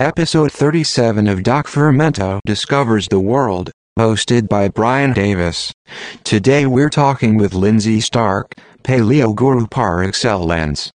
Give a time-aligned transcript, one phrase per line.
[0.00, 5.72] Episode 37 of Doc Fermento Discovers the World, hosted by Bryan Davis.
[6.22, 10.92] Today we're talking with Lindsay Stark, Paleo Guru par excellence.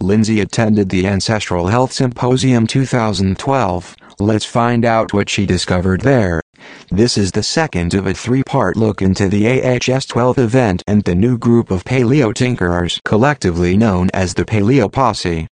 [0.00, 3.94] Lindsay attended the Ancestral Health Symposium 2012.
[4.18, 6.40] Let's find out what she discovered there.
[6.90, 11.14] This is the second of a three-part look into the AHS 12 event and the
[11.14, 15.46] new group of paleo tinkerers collectively known as the Paleo Posse.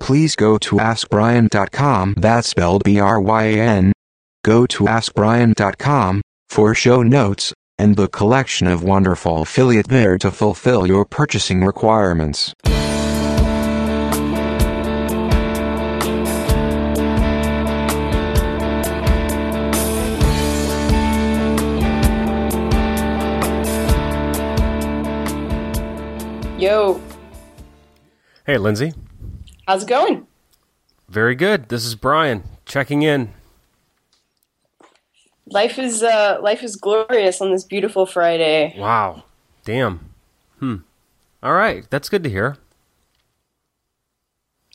[0.00, 3.92] Please go to askbryan.com that's spelled B-R-Y-A-N.
[4.44, 10.86] Go to askbryan.com for show notes and the collection of wonderful affiliate there to fulfill
[10.86, 12.52] your purchasing requirements.
[26.62, 27.00] Yo,
[28.46, 28.92] Hey, Lindsay.
[29.66, 30.28] how's it going?
[31.08, 31.68] Very good.
[31.70, 33.34] This is Bryan checking in.
[35.46, 38.76] Life is uh life is glorious on this beautiful Friday.
[38.78, 39.24] Wow.
[39.64, 40.10] Damn.
[40.60, 40.76] Hmm.
[41.42, 41.84] All right.
[41.90, 42.56] That's good to hear.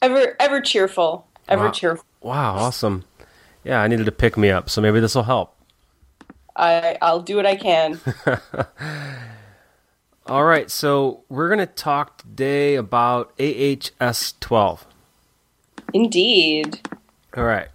[0.01, 1.25] Ever ever cheerful.
[1.47, 1.71] Ever Wow.
[1.71, 2.05] cheerful.
[2.19, 2.55] Wow.
[2.57, 3.05] Awesome.
[3.63, 5.55] Yeah, I needed to pick me up, so maybe this will help.
[6.53, 8.01] I I'll do what I can.
[10.27, 10.69] All right.
[10.69, 14.85] So we're going to talk today about AHS 12.
[15.93, 16.87] Indeed.
[17.35, 17.69] All right.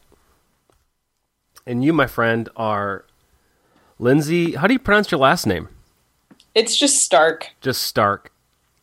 [1.67, 3.05] And you, my friend, are
[3.98, 4.53] Lindsay.
[4.53, 5.69] How do you pronounce your last name?
[6.55, 7.50] It's just Stark.
[7.61, 8.33] Just Stark.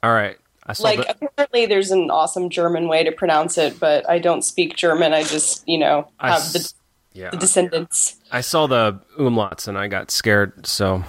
[0.01, 0.37] All right.
[0.79, 1.17] Like that.
[1.21, 5.13] apparently there's an awesome German way to pronounce it, but I don't speak German.
[5.13, 7.29] I just, you know, have s- the, yeah.
[7.31, 8.17] the descendants.
[8.31, 10.67] I saw the umlauts and I got scared.
[10.67, 11.03] So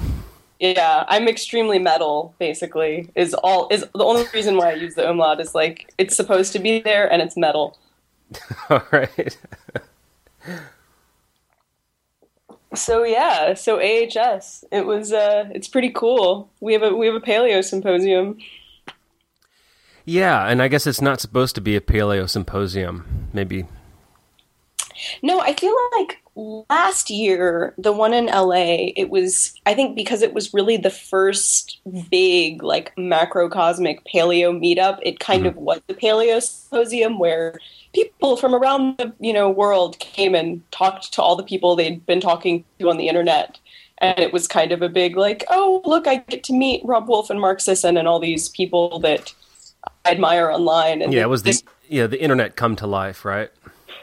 [0.61, 2.35] Yeah, I'm extremely metal.
[2.39, 6.15] Basically, is all is the only reason why I use the umlaut is like it's
[6.15, 7.79] supposed to be there and it's metal.
[8.71, 9.37] all right.
[12.75, 14.65] So yeah, so AHS.
[14.71, 16.51] It was uh it's pretty cool.
[16.61, 18.37] We have a we have a paleo symposium.
[20.05, 23.29] Yeah, and I guess it's not supposed to be a paleo symposium.
[23.33, 23.67] Maybe.
[25.23, 30.23] No, I feel like last year, the one in LA, it was I think because
[30.23, 31.81] it was really the first
[32.11, 35.65] big like macrocosmic paleo meetup, it kind of mm-hmm.
[35.65, 37.59] was the paleo symposium where
[37.95, 42.05] people from around the, you know, world came and talked to all the people they'd
[42.07, 43.59] been talking to on the internet.
[43.99, 47.09] And it was kind of a big like, oh, look, I get to meet Robb
[47.09, 49.35] Wolf and Mark Sisson and all these people that
[50.05, 51.03] I admire online.
[51.03, 53.51] And Yeah, it was the yeah the internet come to life, right?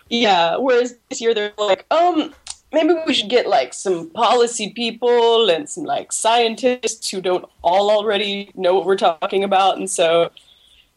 [0.09, 0.57] Yeah.
[0.57, 2.33] Whereas this year they're like, um,
[2.73, 7.89] maybe we should get like some policy people and some like scientists who don't all
[7.89, 9.77] already know what we're talking about.
[9.77, 10.31] And so,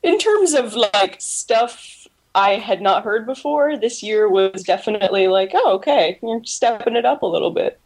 [0.02, 5.50] in terms of like stuff I had not heard before, this year was definitely like,
[5.54, 7.78] oh, okay, you're stepping it up a little bit.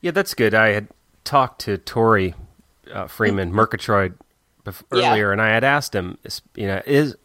[0.00, 0.54] Yeah, that's good.
[0.54, 0.88] I had
[1.24, 2.34] talked to Tori
[2.92, 4.14] uh, Freeman, Murgatroyd,
[4.64, 5.10] bef- Yeah.
[5.10, 6.18] earlier, and I had asked him,
[6.54, 7.16] you know, is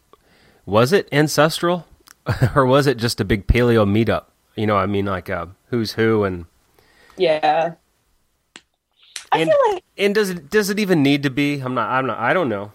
[0.65, 1.85] was it ancestral,
[2.55, 4.25] or was it just a big paleo meetup?
[4.55, 6.45] You know, I mean, like uh, who's who, and
[7.17, 7.73] Yeah.
[9.31, 11.59] I and feel like and does it does it even need to be?
[11.59, 11.89] I'm not.
[11.89, 12.19] I'm not.
[12.19, 12.71] I don't know.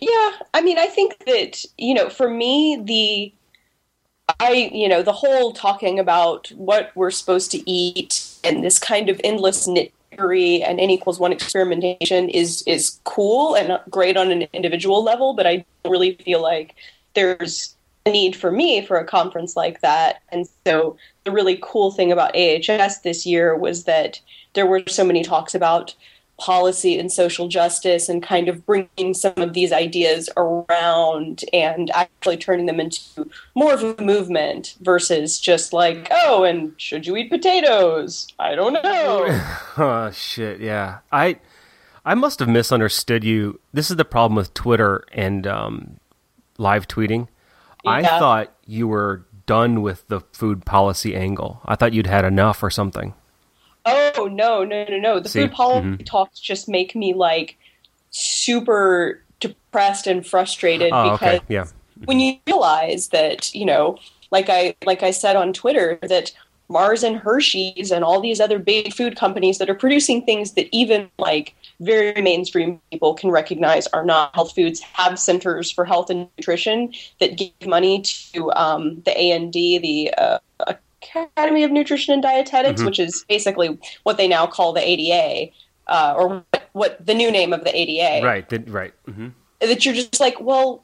[0.00, 3.32] Yeah, I mean, I think that, you know, for me, the
[4.40, 9.08] I, you know, the whole talking about what we're supposed to eat and this kind
[9.08, 14.42] of endless nitpickery and n equals one experimentation is is cool and great on an
[14.52, 16.74] individual level, but I don't really feel like
[17.18, 17.74] there's
[18.06, 20.22] a need for me for a conference like that.
[20.30, 24.20] And so the really cool thing about AHS this year was that
[24.54, 25.94] there were so many talks about
[26.38, 32.36] policy and social justice and kind of bringing some of these ideas around and actually
[32.36, 37.30] turning them into more of a movement versus just like, oh, and should you eat
[37.30, 38.28] potatoes?
[38.38, 39.40] I don't know.
[39.80, 40.98] Oh shit, yeah.
[41.12, 41.38] I
[42.04, 43.60] I must have misunderstood you.
[43.72, 46.00] This is the problem with Twitter and um,
[46.58, 47.28] live tweeting.
[47.86, 51.60] I thought you were done with the food policy angle.
[51.64, 53.14] I thought you'd had enough or something.
[53.86, 55.20] oh, no, no, no, no.
[55.20, 55.40] The See?
[55.40, 56.04] food policy mm-hmm.
[56.04, 57.56] talks just make me like
[58.10, 61.44] super depressed and frustrated Oh, because okay.
[61.48, 61.66] Yeah.
[62.04, 63.98] when you realize that you know
[64.30, 66.32] like i like i said on twitter that
[66.68, 70.68] mars and hershey's and all these other big food companies that are producing things that
[70.72, 76.10] even like very mainstream people can recognize are not health foods have centers for health
[76.10, 82.22] and nutrition that give money to um, the and the uh, academy of nutrition and
[82.22, 85.50] dietetics which is basically what they now call the ada
[85.86, 88.48] uh, or what, what the new name of the ada Right.
[88.48, 88.92] Did, right.
[89.06, 89.28] hmm
[89.60, 90.82] that you're just like, well,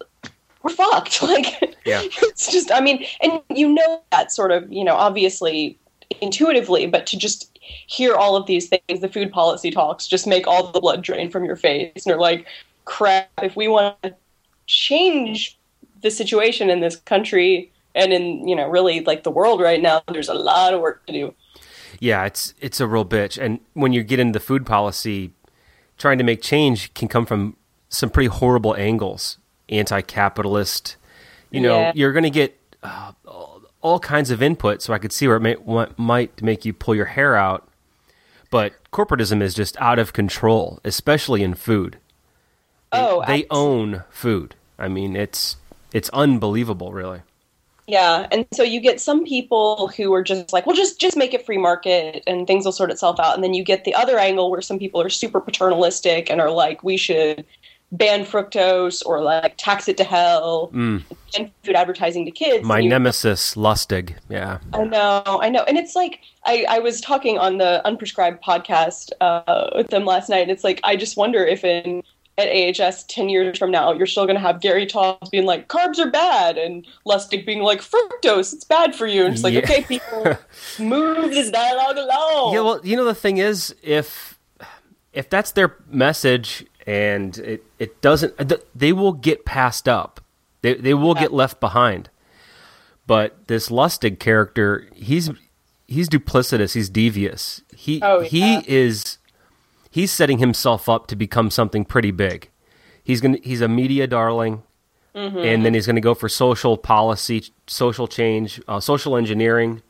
[0.62, 1.22] we're fucked.
[1.22, 2.02] Like, Yeah.
[2.04, 5.78] it's just, I mean, and you know that sort of, you know, obviously
[6.20, 7.53] intuitively, but to just
[7.86, 11.30] hear all of these things, the food policy talks, just make all the blood drain
[11.30, 11.90] from your face.
[11.94, 12.46] And you're like,
[12.84, 14.14] crap, if we want to
[14.66, 15.58] change
[16.02, 20.02] the situation in this country and in, you know, really like the world right now,
[20.12, 21.34] there's a lot of work to do.
[22.00, 23.42] Yeah, it's it's a real bitch.
[23.42, 25.30] And when you get into food policy,
[25.96, 27.56] trying to make change can come from
[27.88, 29.38] some pretty horrible angles.
[29.68, 30.96] Anti-capitalist,
[31.50, 31.92] you know, Yeah.
[31.94, 33.12] you're going to get uh,
[33.84, 34.82] all, kinds of input.
[34.82, 37.68] So I could see where it may, what might make you pull your hair out.
[38.50, 41.98] But corporatism is just out of control, especially in food.
[42.92, 44.54] They, Oh, they own food.
[44.78, 45.56] I mean, it's
[45.92, 47.22] it's unbelievable, really.
[47.86, 51.34] Yeah, and so you get some people who are just like, well, just just make
[51.34, 53.34] it free market and things will sort itself out.
[53.34, 56.50] And then you get the other angle where some people are super paternalistic and are
[56.50, 57.44] like, we should
[57.96, 61.04] ban fructose or like tax it to hell and
[61.62, 62.64] food advertising to kids.
[62.64, 62.68] Mm.
[62.68, 64.14] My you- nemesis, Lustig.
[64.28, 64.58] Yeah.
[64.72, 69.10] I know, I know, and it's like I, I was talking on the unprescribed podcast
[69.20, 70.40] uh, with them last night.
[70.42, 72.02] And it's like I just wonder if in
[72.36, 75.68] at AHS ten years from now you're still going to have Gary Taubes being like
[75.68, 79.24] carbs are bad and Lustig being like fructose it's bad for you.
[79.24, 79.60] And it's like Yeah.
[79.60, 80.36] okay, people
[80.80, 82.54] move this dialogue along.
[82.54, 84.36] Yeah, well, you know the thing is, if
[85.12, 88.34] if that's their message and it it doesn't,
[88.74, 90.20] they will get passed up.
[90.62, 92.10] They they will get left behind.
[93.06, 95.30] But this Lustig character, he's
[95.86, 96.74] he's duplicitous.
[96.74, 97.62] He's devious.
[97.76, 99.18] He Oh, he is
[99.90, 102.50] he's setting himself up to become something pretty big.
[103.02, 104.62] He's gonna he's a media darling.
[105.14, 105.38] Mm-hmm.
[105.38, 109.80] And then he's going to go for social policy, social change, uh, social engineering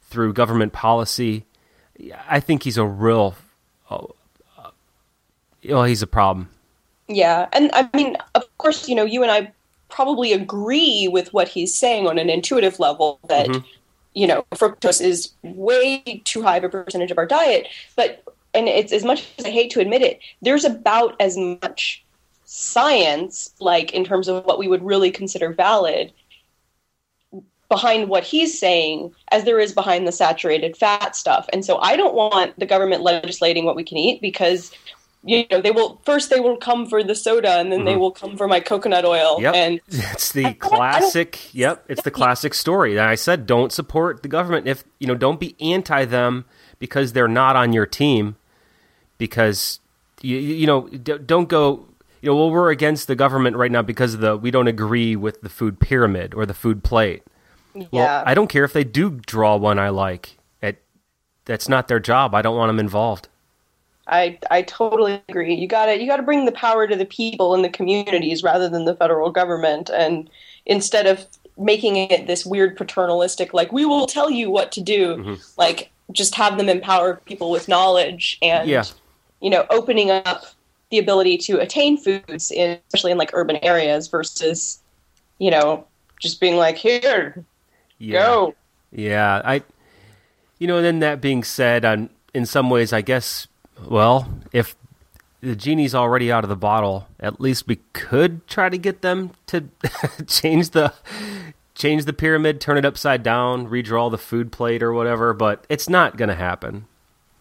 [0.00, 1.44] through government policy.
[2.28, 3.34] I think he's a real.
[3.90, 4.06] Uh,
[5.68, 6.48] well, he's a problem.
[7.08, 9.52] Yeah, and I mean, of course, you know, you and I
[9.88, 13.66] probably agree with what he's saying on an intuitive level that mm-hmm.
[14.14, 17.66] you know fructose is way too high of a percentage of our diet.
[17.96, 18.22] But
[18.54, 22.04] and it's as much as I hate to admit it, there's about as much
[22.44, 26.12] science, like in terms of what we would really consider valid,
[27.68, 31.48] behind what he's saying as there is behind the saturated fat stuff.
[31.52, 34.72] And so I don't want the government legislating what we can eat because
[35.22, 38.00] you know they will first they will come for the soda and then they mm-hmm.
[38.00, 41.54] will come for my coconut oil Yep, and it's the classic.
[41.54, 42.92] Yep, it's the classic story.
[42.92, 45.14] And I said, don't support the government if you know.
[45.14, 46.44] Don't be anti them
[46.78, 48.36] because they're not on your team.
[49.18, 49.80] Because
[50.20, 51.86] you you know don't go.
[52.22, 55.16] You know, well, we're against the government right now because of the we don't agree
[55.16, 57.22] with the food pyramid or the food plate.
[57.74, 60.36] Well, yeah I don't care if they do draw one I like.
[60.60, 60.82] It,
[61.46, 62.34] that's not their job.
[62.34, 63.28] I don't want them involved.
[64.10, 65.54] I I totally agree.
[65.54, 68.42] You got to you got to bring the power to the people and the communities
[68.42, 70.28] rather than the federal government and
[70.66, 71.26] instead of
[71.56, 75.34] making it this weird paternalistic like we will tell you what to do Mm-hmm.
[75.58, 78.84] like just have them empower people with knowledge and Yeah.
[79.40, 80.44] you know opening up
[80.90, 84.80] the ability to attain foods in, especially in like urban areas versus
[85.38, 85.86] you know
[86.18, 87.44] just being like here
[87.98, 88.20] Yeah.
[88.20, 88.54] go
[88.92, 89.62] Yeah, I,
[90.58, 93.46] you know, and then that being said, on in some ways, I guess,
[93.88, 94.76] well, if
[95.40, 99.32] the genie's already out of the bottle, at least we could try to get them
[99.46, 99.64] to
[100.26, 100.92] change the
[101.74, 105.32] change the pyramid, turn it upside down, redraw the food plate or whatever.
[105.32, 106.86] But it's not going to happen.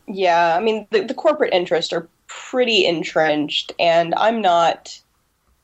[0.08, 5.00] Yeah, I mean the, the corporate interests are pretty entrenched, and I'm not,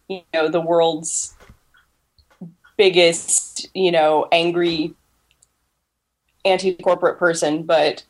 [0.08, 1.34] you know, the world's
[2.78, 4.94] biggest, you know, angry
[6.44, 8.04] anti-corporate person, but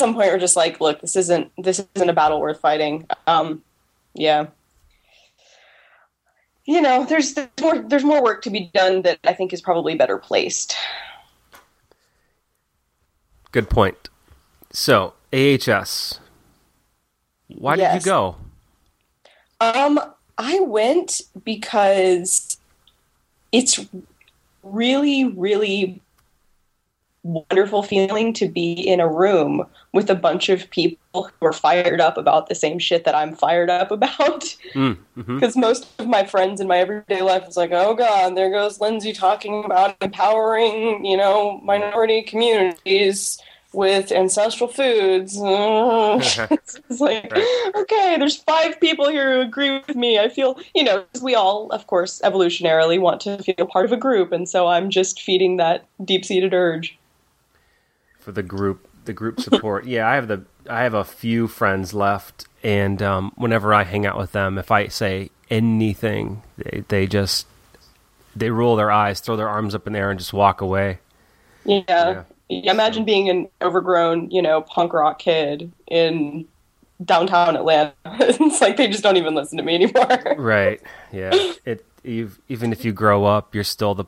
[0.00, 3.06] some point we're just like, look, this isn't this isn't a battle worth fighting.
[3.28, 3.62] Um,
[4.14, 4.46] yeah.
[6.64, 9.60] You know, there's, there's more there's more work to be done that I think is
[9.60, 10.74] probably better placed.
[13.52, 14.08] Good point.
[14.72, 16.20] So AHS,
[17.48, 18.36] why did you go?
[19.60, 20.00] Um,
[20.38, 22.56] I went because
[23.52, 23.84] it's
[24.62, 26.00] really, really
[27.22, 32.00] wonderful feeling to be in a room with a bunch of people who are fired
[32.00, 34.42] up about the same shit that I'm fired up about.
[34.74, 38.36] Mm, hmm Because most of my friends in my everyday life is like, oh god,
[38.36, 43.38] there goes Lindsay talking about empowering, you know, minority communities
[43.72, 45.36] with ancestral foods.
[46.50, 47.72] it's like, Right.
[47.76, 50.18] okay, there's five people here who agree with me.
[50.18, 53.96] I feel, you know, we all, of course, evolutionarily want to feel part of a
[53.96, 56.98] group, and so I'm just feeding that deep-seated urge.
[58.30, 61.92] For the group the group support yeah i have the i have a few friends
[61.94, 67.06] left and um, whenever i hang out with them if i say anything they, they
[67.06, 67.46] just
[68.34, 70.98] they roll their eyes, throw their arms up in the air, and just walk away.
[71.64, 72.24] Yeah.
[72.48, 72.72] yeah.
[72.72, 76.46] Imagine being an overgrown, you know, punk rock kid in
[77.04, 77.94] downtown Atlanta.
[78.04, 80.36] it's like they just don't even listen to me anymore.
[80.38, 80.80] Right.
[81.12, 81.30] Yeah.
[81.64, 84.06] It even if you grow up, you're still the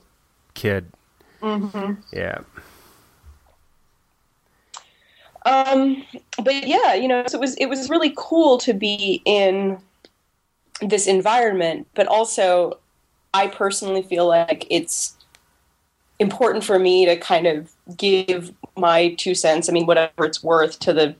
[0.54, 0.90] kid.
[1.42, 1.94] Mm-hmm.
[2.12, 2.38] Yeah.
[5.44, 6.04] Um,
[6.42, 9.78] but yeah, you know, so it was it was really cool to be in
[10.80, 12.78] this environment, but also
[13.34, 15.16] I personally feel like it's
[16.18, 20.78] important for me to kind of give my two cents, I mean whatever it's worth
[20.80, 21.16] to the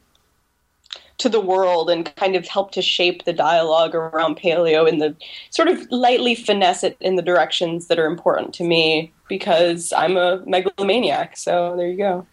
[1.19, 5.15] to the world and kind of help to shape the dialogue around paleo and the
[5.51, 10.17] sort of lightly finesse it in the directions that are important to me because I'm
[10.17, 11.37] a megalomaniac.
[11.37, 12.27] So there you go.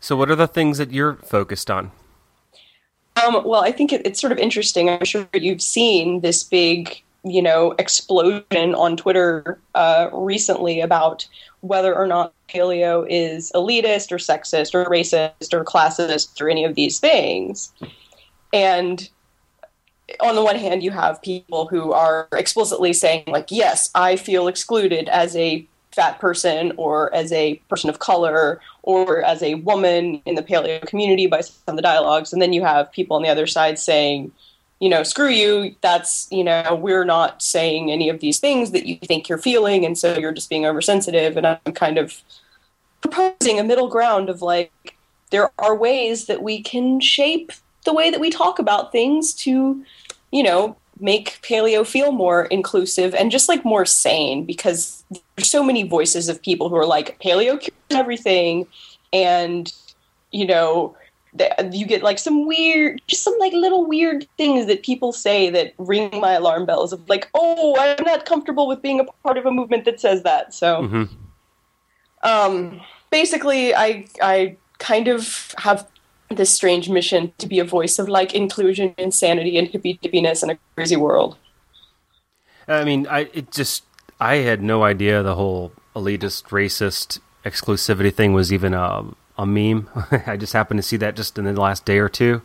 [0.00, 1.90] So, what are the things that you're focused on?
[3.24, 4.88] Um, well, I think it, it's sort of interesting.
[4.88, 11.26] I'm sure you've seen this big, you know, explosion on Twitter uh, recently about
[11.60, 16.74] whether or not paleo is elitist or sexist or racist or classist or any of
[16.74, 17.72] these things.
[18.52, 19.08] And
[20.20, 24.48] on the one hand, you have people who are explicitly saying, like, yes, I feel
[24.48, 30.22] excluded as a fat person or as a person of color or as a woman
[30.24, 33.22] in the paleo community by some of the dialogues and then you have people on
[33.22, 34.32] the other side saying
[34.80, 38.86] you know screw you that's you know we're not saying any of these things that
[38.86, 41.36] you think you're feeling and so you're just being oversensitive.
[41.36, 42.22] And i'm kind of
[43.02, 44.96] proposing a middle ground of like
[45.30, 47.52] there are ways that we can shape
[47.84, 49.84] the way that we talk about things to
[50.30, 55.04] you know make paleo feel more inclusive and just like more sane because
[55.38, 58.66] there's so many voices of people who are like paleo cures everything
[59.12, 59.72] and
[60.32, 60.96] you know
[61.70, 65.72] you get like some weird just some like little weird things that people say that
[65.78, 69.46] ring my alarm bells of like oh i'm not comfortable with being a part of
[69.46, 71.04] a movement that says that so mm-hmm.
[72.28, 72.80] um
[73.10, 75.86] basically i i kind of have
[76.30, 80.50] this strange mission to be a voice of like inclusion, insanity, and hippie dippiness in
[80.50, 81.36] a crazy world.
[82.66, 83.84] I mean, I it just
[84.20, 89.04] I had no idea the whole elitist, racist exclusivity thing was even a
[89.36, 89.88] a meme.
[90.26, 92.42] I just happened to see that just in the last day or two.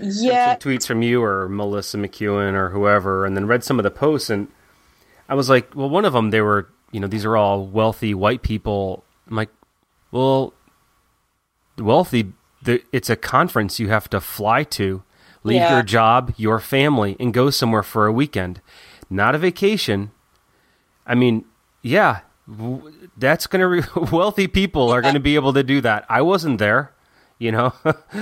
[0.00, 3.90] Yeah, tweets from you or Melissa McEwen or whoever, and then read some of the
[3.90, 4.48] posts, and
[5.28, 8.12] I was like, well, one of them they were, you know, these are all wealthy
[8.12, 9.04] white people.
[9.28, 9.50] I'm like,
[10.10, 10.52] well,
[11.78, 15.02] wealthy the, it's a conference you have to fly to,
[15.44, 15.74] leave yeah.
[15.74, 18.60] your job, your family, and go somewhere for a weekend,
[19.08, 20.10] not a vacation.
[21.06, 21.44] I mean,
[21.82, 22.20] yeah,
[23.16, 26.04] that's going to re- wealthy people are going to be able to do that.
[26.08, 26.92] I wasn't there,
[27.38, 27.72] you know.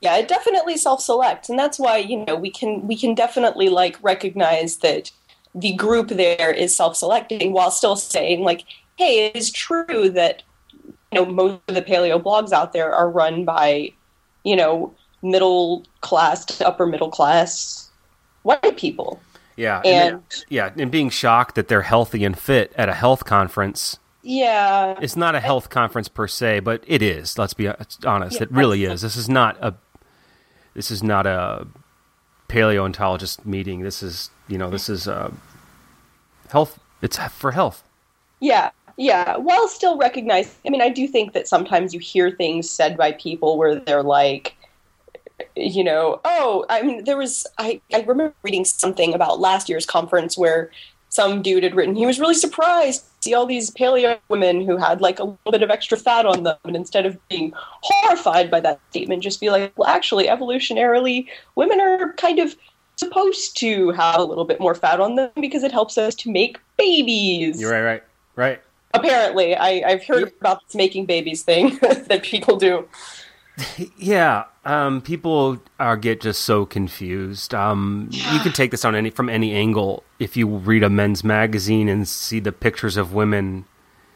[0.00, 3.98] yeah, it definitely self-selects, and that's why you know we can we can definitely like
[4.02, 5.10] recognize that
[5.54, 8.64] the group there is self-selecting while still saying like,
[8.96, 10.42] hey, it is true that
[10.84, 13.92] you know most of the paleo blogs out there are run by
[14.44, 17.90] you know middle class to upper middle class
[18.42, 19.20] white people
[19.56, 23.24] yeah and, and yeah and being shocked that they're healthy and fit at a health
[23.24, 23.98] conference.
[24.22, 24.98] Yeah.
[25.00, 28.44] It's not a health conference per se but it is let's be uh, honest yeah,
[28.44, 29.02] it really is.
[29.02, 29.74] This is not a
[30.74, 31.66] this is not a
[32.48, 33.80] paleontologist meeting.
[33.80, 35.32] This is you know this is a
[36.50, 37.82] health it's for health.
[38.40, 42.68] Yeah yeah, while still recognizing, I mean, I do think that sometimes you hear things
[42.68, 44.55] said by people where they're like,
[45.54, 49.86] you know, oh, I mean, there was, I, I remember reading something about last year's
[49.86, 50.70] conference where
[51.08, 54.76] some dude had written he was really surprised to see all these paleo women who
[54.76, 56.58] had like a little bit of extra fat on them.
[56.64, 61.80] And instead of being horrified by that statement just be like well actually evolutionarily women
[61.80, 62.54] are kind of
[62.96, 66.30] supposed to have a little bit more fat on them because it helps us to
[66.30, 67.60] make babies.
[67.60, 68.02] You're right right
[68.36, 68.60] right.
[68.92, 69.54] Apparently.
[69.54, 70.38] I, i've heard yeah.
[70.40, 72.86] about this making babies thing that people do
[73.96, 79.10] yeah um, people are get just so confused um, you can take this on any
[79.10, 83.64] from any angle if you read a men's magazine and see the pictures of women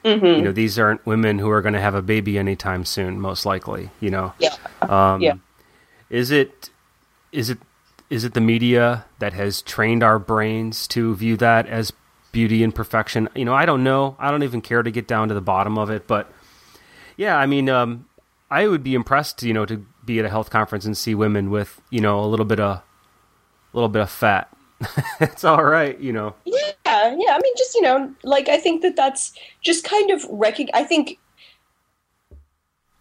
[0.05, 0.25] mm-hmm.
[0.25, 3.47] you know these aren't women who are going to have a baby anytime soon most
[3.47, 5.35] likely you know yeah um, yeah
[6.11, 6.71] is it
[7.33, 7.59] is it
[8.11, 11.93] is it the media that has trained our brains to view that as
[12.33, 13.29] beauty and perfection.
[13.35, 14.17] You know, I don't know.
[14.19, 16.07] I don't even care to get down to the bottom of it.
[16.07, 16.31] But
[17.17, 18.07] yeah, I mean, um,
[18.51, 21.51] I would be impressed, you know, to be at a health conference and see women
[21.51, 22.83] with, you know, a little bit of, a
[23.73, 24.49] little bit of fat.
[25.21, 26.35] it's all right, you know.
[26.45, 27.05] Yeah, yeah.
[27.05, 30.85] I mean, just you know, like I think that that's just kind of rec- I
[30.85, 31.19] think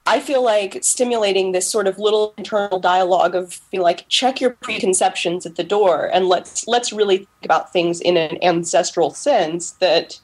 [0.09, 4.49] I feel like stimulating this sort of little internal dialogue of being like, check your
[4.49, 9.71] preconceptions at the door and let's let's really think about things in an ancestral sense
[9.73, 10.19] that,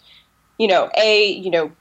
[0.58, 1.72] you know, a, you know,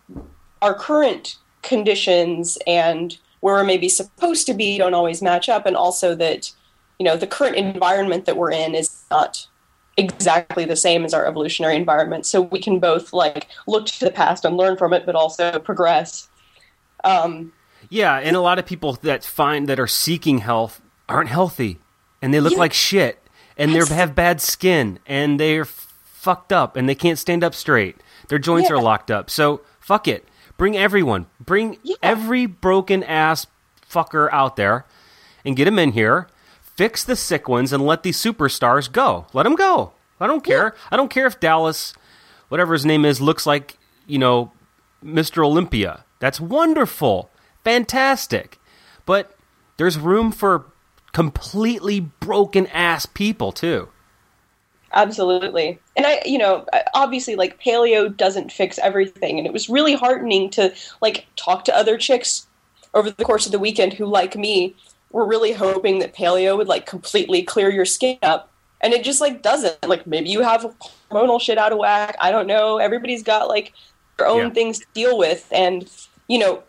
[0.61, 5.77] our current conditions and where we're maybe supposed to be don't always match up, and
[5.77, 6.51] also that,
[6.99, 9.47] you know, the current environment that we're in is not
[9.99, 12.25] exactly the same as our evolutionary environment.
[12.25, 15.59] So we can both like look to the past and learn from it, but also
[15.59, 16.27] progress.
[17.05, 17.53] Um,
[17.91, 21.81] yeah, and a lot of people that find that are seeking health aren't healthy,
[22.23, 22.61] and they look Yeah.
[22.61, 23.19] like shit,
[23.59, 27.97] and they have bad skin, and they're fucked up, and they can't stand up straight.
[28.29, 28.77] Their joints Yeah.
[28.77, 29.29] are locked up.
[29.29, 30.27] So fuck it.
[30.57, 31.27] Bring everyone.
[31.41, 31.97] Bring Yeah.
[32.03, 33.47] every broken ass
[33.91, 34.85] fucker out there,
[35.45, 36.29] and get them in here.
[36.77, 39.27] Fix the sick ones and let these superstars go.
[39.33, 39.93] Let them go.
[40.21, 40.75] I don't care.
[40.91, 41.93] I don't care if Dallas,
[42.49, 44.53] whatever his name is, looks like you know
[45.05, 45.45] Mr.
[45.45, 46.05] Olympia.
[46.19, 47.31] That's wonderful.
[47.65, 48.59] Fantastic.
[49.07, 49.37] But
[49.77, 50.67] there's room for
[51.13, 53.89] completely broken ass people too.
[54.95, 55.79] Absolutely.
[55.97, 59.39] And I, you know, obviously, like, paleo doesn't fix everything.
[59.39, 60.73] And it was really heartening to,
[61.03, 62.47] like, talk to other chicks
[62.95, 64.77] over the course of the weekend who, like me,
[65.11, 68.51] were really hoping that paleo would, like, completely clear your skin up.
[68.81, 69.83] And it just, like, doesn't.
[69.87, 70.73] Like, maybe you have
[71.11, 72.17] hormonal shit out of whack.
[72.21, 72.79] I don't know.
[72.79, 73.73] Everybody's got, like,
[74.17, 74.51] their own Yeah.
[74.51, 75.49] things to deal with.
[75.51, 75.91] And,
[76.29, 76.63] you know,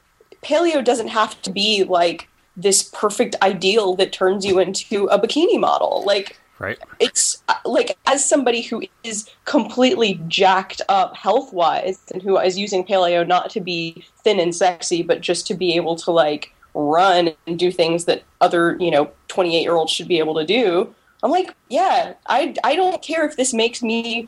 [0.44, 2.28] paleo doesn't have to be, like,
[2.58, 6.04] this perfect ideal that turns you into a bikini model.
[6.06, 6.80] Like, Right?
[7.00, 12.58] it's uh, like as somebody who is completely jacked up health wise and who is
[12.58, 16.54] using paleo not to be thin and sexy but just to be able to like
[16.74, 20.46] run and do things that other you know 28 year olds should be able to
[20.46, 20.94] do
[21.24, 24.28] i'm like yeah i i don't care if this makes me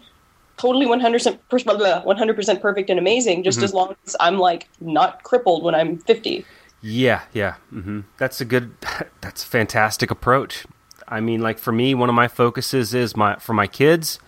[0.58, 4.68] totally 100% per- blah, blah, 100% perfect and amazing just as long as i'm like
[4.82, 6.46] not crippled when i'm 50
[6.82, 7.56] Yeah, yeah.
[7.70, 8.76] hmm That's a good.
[9.22, 10.66] That's a fantastic approach.
[11.08, 14.20] I mean, like for me, one of my focuses is my for my kids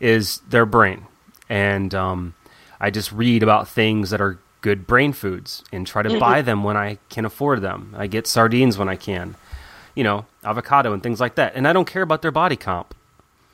[0.00, 1.06] is their brain,
[1.48, 2.34] and um,
[2.80, 6.62] I just read about things that are good brain foods and try to buy them
[6.64, 7.94] when I can afford them.
[7.98, 9.34] I get sardines when I can,
[9.94, 11.54] you know, avocado and things like that.
[11.56, 12.94] And I don't care about their body comp.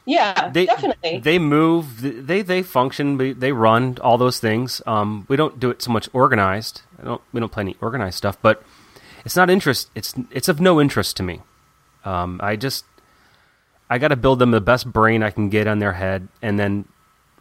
[0.04, 4.80] yeah They definitely they move, they they function, they- they run all those things.
[4.86, 6.82] Um, we don't do it so much organized.
[7.00, 8.62] I don't we don't play any organized stuff, but
[9.24, 9.90] it's not interest.
[9.94, 11.40] It's it's of no interest to me.
[12.08, 12.84] Um, I just
[13.90, 16.58] I got to build them the best brain I can get on their head, and
[16.58, 16.86] then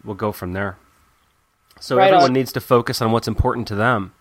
[0.04, 0.78] we'll go from there.
[1.80, 2.34] So Right everyone on.
[2.34, 4.14] needs to focus on what's important to them: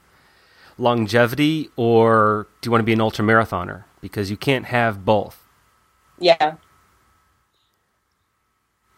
[0.79, 3.85] longevity, or do you want to be an ultra marathoner?
[4.01, 5.37] Because you can't have both.
[6.19, 6.55] yeah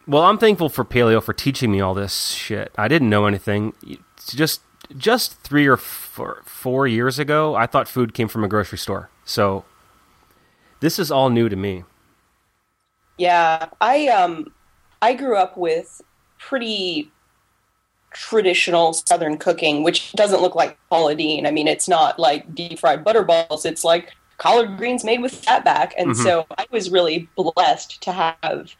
[0.06, 2.72] Well, I'm thankful for paleo for teaching me all this shit.
[2.76, 3.72] I didn't know anything.
[3.86, 4.60] It's just
[4.96, 9.10] just three or four, four years ago, I thought food came from a grocery store.
[9.24, 9.64] So
[10.80, 11.84] this is all new to me.
[13.16, 14.52] Yeah, I um
[15.02, 16.00] I grew up with
[16.38, 17.10] pretty
[18.12, 21.46] traditional southern cooking, which doesn't look like Paula Deen.
[21.46, 23.66] I mean, it's not like deep fried butterballs.
[23.66, 25.92] It's like collard greens made with fatback.
[25.98, 28.74] And so I was really blessed to have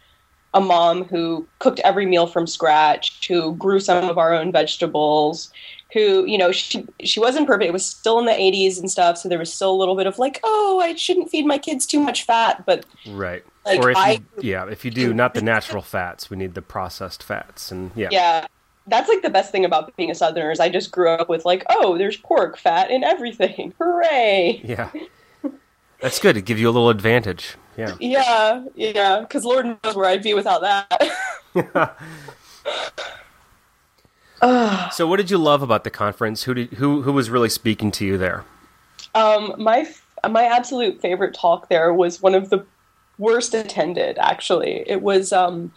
[0.55, 5.53] a mom who cooked every meal from scratch, who grew some of our own vegetables,
[5.92, 7.68] who, you know, she she wasn't perfect.
[7.68, 10.07] It was still in the 80s and stuff, so there was still a little bit
[10.07, 13.44] of like, oh, I shouldn't feed my kids too much fat, but Right.
[13.64, 16.55] Like, or if I- you, yeah, if you do not the natural fats, we need
[16.55, 18.09] the processed fats and yeah.
[18.11, 18.46] yeah
[18.87, 21.44] that's like the best thing about being a southerner is i just grew up with
[21.44, 24.90] like oh there's pork fat in everything hooray Yeah.
[26.01, 26.37] That's good.
[26.37, 27.57] It gives you a little advantage.
[27.77, 27.96] Yeah.
[28.01, 31.11] yeah yeah because lord knows where i'd be without that
[34.40, 34.92] Ugh.
[34.92, 36.44] So what did you love about the conference?
[36.44, 38.44] Who did who who was really speaking to you there?
[39.14, 39.87] um my
[40.29, 42.66] my absolute favorite talk there was one of the
[43.16, 45.72] worst attended actually it was um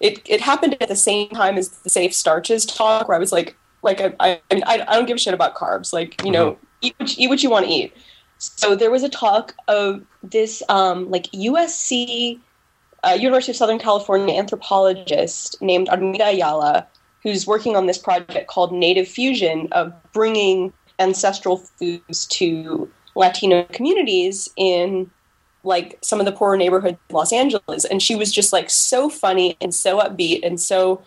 [0.00, 3.32] it it happened at the same time as the safe starches talk where i was
[3.32, 6.58] like like i i, I I don't give a shit about carbs like you know
[6.80, 7.94] eat, what you- eat what you want to eat
[8.38, 12.40] so there was a talk of this um like usc
[13.04, 16.86] uh, university of southern california anthropologist named armida ayala
[17.26, 24.48] who's working on this project called native fusion of bringing ancestral foods to latino communities
[24.56, 25.10] in
[25.64, 27.84] like some of the poorer neighborhoods in Los Angeles.
[27.84, 31.02] And she was just like so funny and so upbeat and so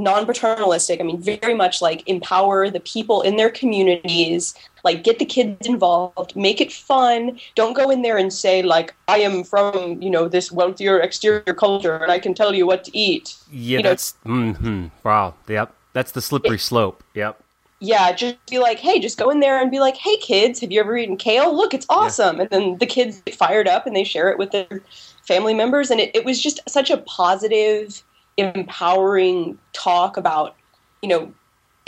[0.00, 1.00] non paternalistic.
[1.00, 5.66] I mean, very much like empower the people in their communities, like get the kids
[5.66, 7.38] involved, make it fun.
[7.54, 11.54] Don't go in there and say, like, I am from, you know, this wealthier exterior
[11.54, 13.36] culture and I can tell you what to eat.
[13.52, 15.34] Yeah, You know- that's hmm wow.
[15.48, 15.74] Yep.
[15.92, 17.02] That's the slippery slope.
[17.14, 17.42] Yep.
[17.80, 20.70] yeah, just be like, hey, just go in there and be like, hey, kids, have
[20.70, 21.56] you ever eaten kale?
[21.56, 22.38] Look, it's awesome.
[22.40, 24.82] And then the kids get fired up and they share it with their
[25.26, 25.90] family members.
[25.90, 28.02] And it, it was just such a positive,
[28.40, 30.56] empowering talk about,
[31.02, 31.32] you know,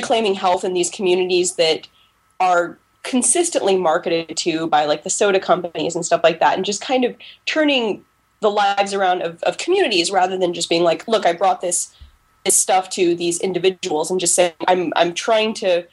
[0.00, 1.88] reclaiming health in these communities that
[2.40, 6.80] are consistently marketed to by like the soda companies and stuff like that and just
[6.80, 8.04] kind of turning
[8.40, 11.92] the lives around of, of communities rather than just being like look i brought this
[12.44, 15.84] this stuff to these individuals and just saying i'm i'm trying to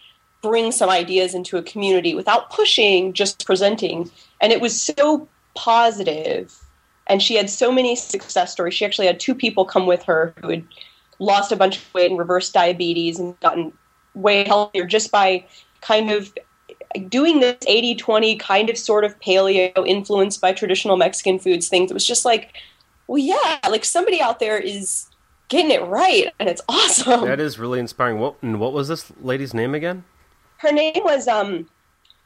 [0.41, 4.09] bring some ideas into a community without pushing just presenting.
[4.41, 6.57] And it was so positive
[7.09, 10.33] and she had so many success stories she actually had two people come with her
[10.41, 10.65] who had
[11.19, 13.73] lost a bunch of weight and reversed diabetes and gotten
[14.15, 15.45] way healthier just by
[15.81, 16.33] kind of
[17.07, 21.91] doing this 80 20 kind of sort of paleo influenced by traditional Mexican foods things.
[21.91, 22.55] It was just like,
[23.07, 25.07] well, yeah, like somebody out there is
[25.49, 27.25] getting it right and it's awesome.
[27.25, 28.19] That is really inspiring.
[28.19, 30.03] What and what was this lady's name again?
[30.57, 31.67] Her name was um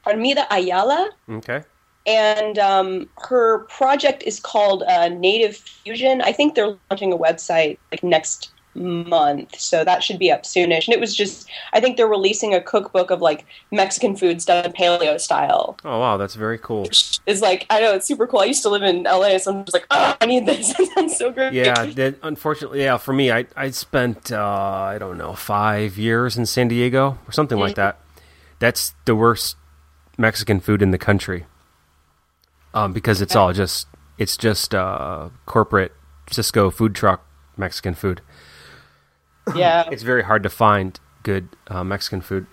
[0.06, 1.10] Armida Ayala.
[1.30, 1.64] Okay.
[2.06, 6.22] And um, her project is called uh, Native Fusion.
[6.22, 10.88] I think they're launching a website like next month, so that should be up soonish.
[10.88, 14.72] And it was just, I think they're releasing a cookbook of like Mexican foods done
[14.74, 15.78] paleo style.
[15.84, 16.86] Oh wow, that's very cool.
[17.26, 18.40] It's like I know it's super cool.
[18.40, 20.74] I used to live in LA, so I'm just like, oh, I need this.
[20.84, 21.54] That sounds so great.
[21.54, 22.98] Yeah, that, unfortunately, yeah.
[22.98, 27.32] For me, I I spent uh, I don't know five years in San Diego or
[27.32, 28.00] something like that.
[28.60, 29.58] That's the worst
[30.18, 31.46] Mexican food in the country.
[32.74, 35.92] Um, because it's all just it's just uh, corporate
[36.28, 37.26] Sysco food truck
[37.58, 38.22] Mexican food.
[39.56, 42.48] Yeah, It's very hard to find good uh, Mexican food.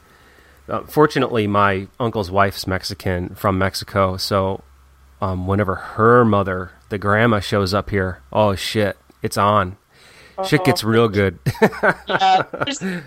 [0.68, 4.62] Uh, fortunately, my uncle's wife's Mexican from Mexico, so
[5.20, 9.76] um, whenever her mother, the grandma, shows up here, oh shit, it's on.
[10.46, 11.38] Shit gets real good.
[11.60, 12.42] yeah.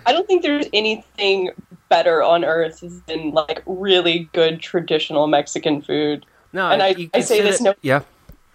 [0.06, 1.50] I don't think there's anything
[1.88, 6.24] better on earth than like really good traditional Mexican food.
[6.54, 8.00] No, And I- I say this no- yeah,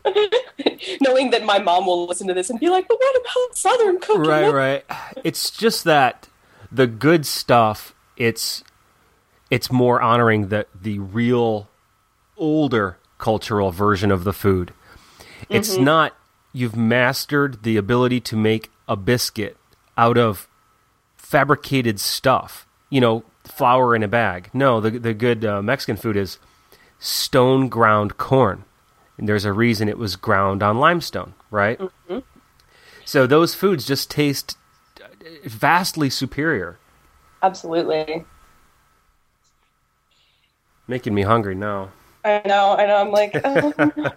[1.02, 4.00] Knowing that my mom will listen to this and be like, "But what about Southern
[4.00, 4.86] cooking?" right, right.
[5.24, 6.28] It's just that
[6.72, 7.94] the good stuff.
[8.18, 8.64] It's
[9.52, 11.70] it's more honoring the the real
[12.38, 14.74] older cultural version of the food.
[15.50, 16.16] It's not
[16.54, 19.58] you've mastered the ability to make a biscuit
[19.98, 20.48] out of
[21.18, 22.66] fabricated stuff.
[22.90, 24.50] You know, flour in a bag.
[24.54, 26.40] No, the the good uh, Mexican food is
[27.00, 28.66] stone ground corn.
[29.18, 31.80] And there's a reason it was ground on limestone, right?
[33.06, 34.58] So those foods just taste
[35.44, 36.78] vastly superior,
[37.42, 38.26] Absolutely.
[40.88, 41.90] making me hungry now.
[42.24, 42.76] I know.
[42.78, 42.98] I know.
[42.98, 43.74] I'm like, oh,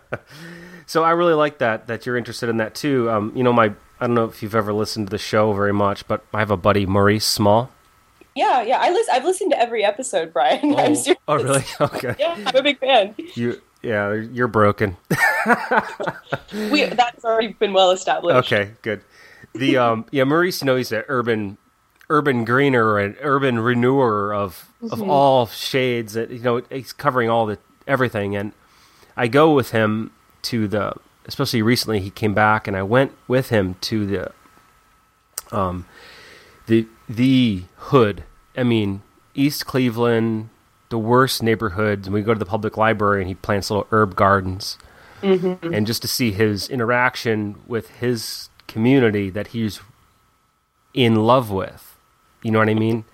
[0.87, 3.11] So I really like that that you're interested in that too.
[3.11, 5.73] Um, you know, my I don't know if you've ever listened to the show very
[5.73, 7.71] much, but I have a buddy Maurice Small.
[8.35, 8.79] Yeah, yeah.
[8.81, 9.15] I listen.
[9.15, 10.75] I've listened to every episode, Bryan.
[10.79, 10.97] I'm
[11.29, 11.65] oh really?
[11.81, 12.15] Okay.
[12.19, 13.15] Yeah, I'm a big fan.
[13.35, 14.97] You yeah, you're broken.
[16.53, 18.53] We that's already been well established.
[18.53, 19.03] Okay, good.
[19.55, 21.57] The um yeah, Maurice, you know, he's an urban
[22.11, 26.13] urban greener and urban renewer of of all shades.
[26.13, 28.37] That you know, he's covering all the everything.
[28.37, 28.53] And
[29.17, 30.11] I go with him
[30.43, 30.95] to the,
[31.27, 34.33] especially recently, he came back, and I went with him to the,
[35.51, 35.87] um,
[36.67, 38.25] the the hood.
[38.57, 39.03] I mean,
[39.35, 40.51] East Cleveland,
[40.89, 42.07] the worst neighborhoods.
[42.07, 44.79] And we go to the public library, and he plants little herb gardens.
[45.23, 45.73] Mm-hmm.
[45.73, 49.81] And just to see his interaction with his community that he's
[50.95, 51.97] in love with.
[52.43, 53.05] You know what i mean?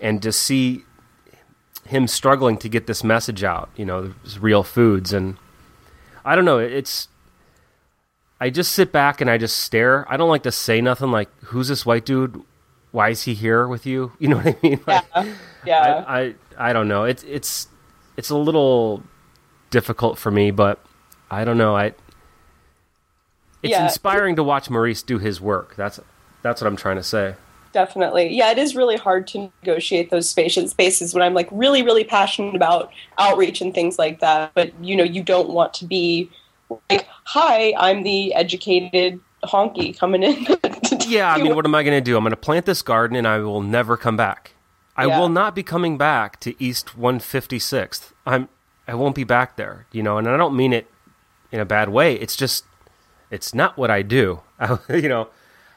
[0.00, 0.84] And to see
[1.84, 5.12] him struggling to get this message out you know real foods.
[5.12, 5.36] And
[6.24, 7.08] i don't know it's
[8.40, 10.06] i just sit back and i just stare.
[10.12, 12.42] I don't like to say nothing like who's this white dude
[12.92, 15.34] why is he here with you you know what i mean like, Yeah.
[15.64, 16.04] Yeah.
[16.06, 17.04] I, I I don't know.
[17.04, 17.68] It's it's
[18.16, 19.02] it's a little
[19.70, 20.78] difficult for me, but
[21.30, 21.74] I don't know.
[21.76, 21.86] I
[23.62, 23.84] it's Yeah.
[23.84, 25.74] inspiring to watch Maurice do his work.
[25.76, 25.98] That's
[26.42, 27.36] that's what I'm trying to say.
[27.72, 28.36] Definitely.
[28.36, 32.04] Yeah, it is really hard to negotiate those spaces spaces when I'm like really, really
[32.04, 34.52] passionate about outreach and things like that.
[34.54, 36.28] But you know, you don't want to be
[36.90, 40.44] like, hi, I'm the educated honky coming in.
[41.08, 42.16] Yeah, I mean, what am I going to do?
[42.16, 44.52] I'm going to plant this garden and I will never come back.
[44.96, 45.18] I Yeah.
[45.18, 48.12] will not be coming back to East 156th.
[48.26, 48.48] I'm
[48.86, 50.90] I won't be back there, you know, and I don't mean it
[51.50, 52.14] in a bad way.
[52.14, 52.64] It's just
[53.30, 54.40] it's not what I do.
[54.58, 55.28] I, you know,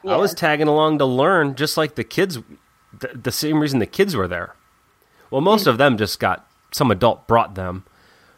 [0.06, 2.38] I was tagging along to learn just like the kids
[2.98, 4.54] the, the same reason the kids were there.
[5.30, 5.68] Well, most mm.
[5.68, 7.84] of them just got some adult brought them.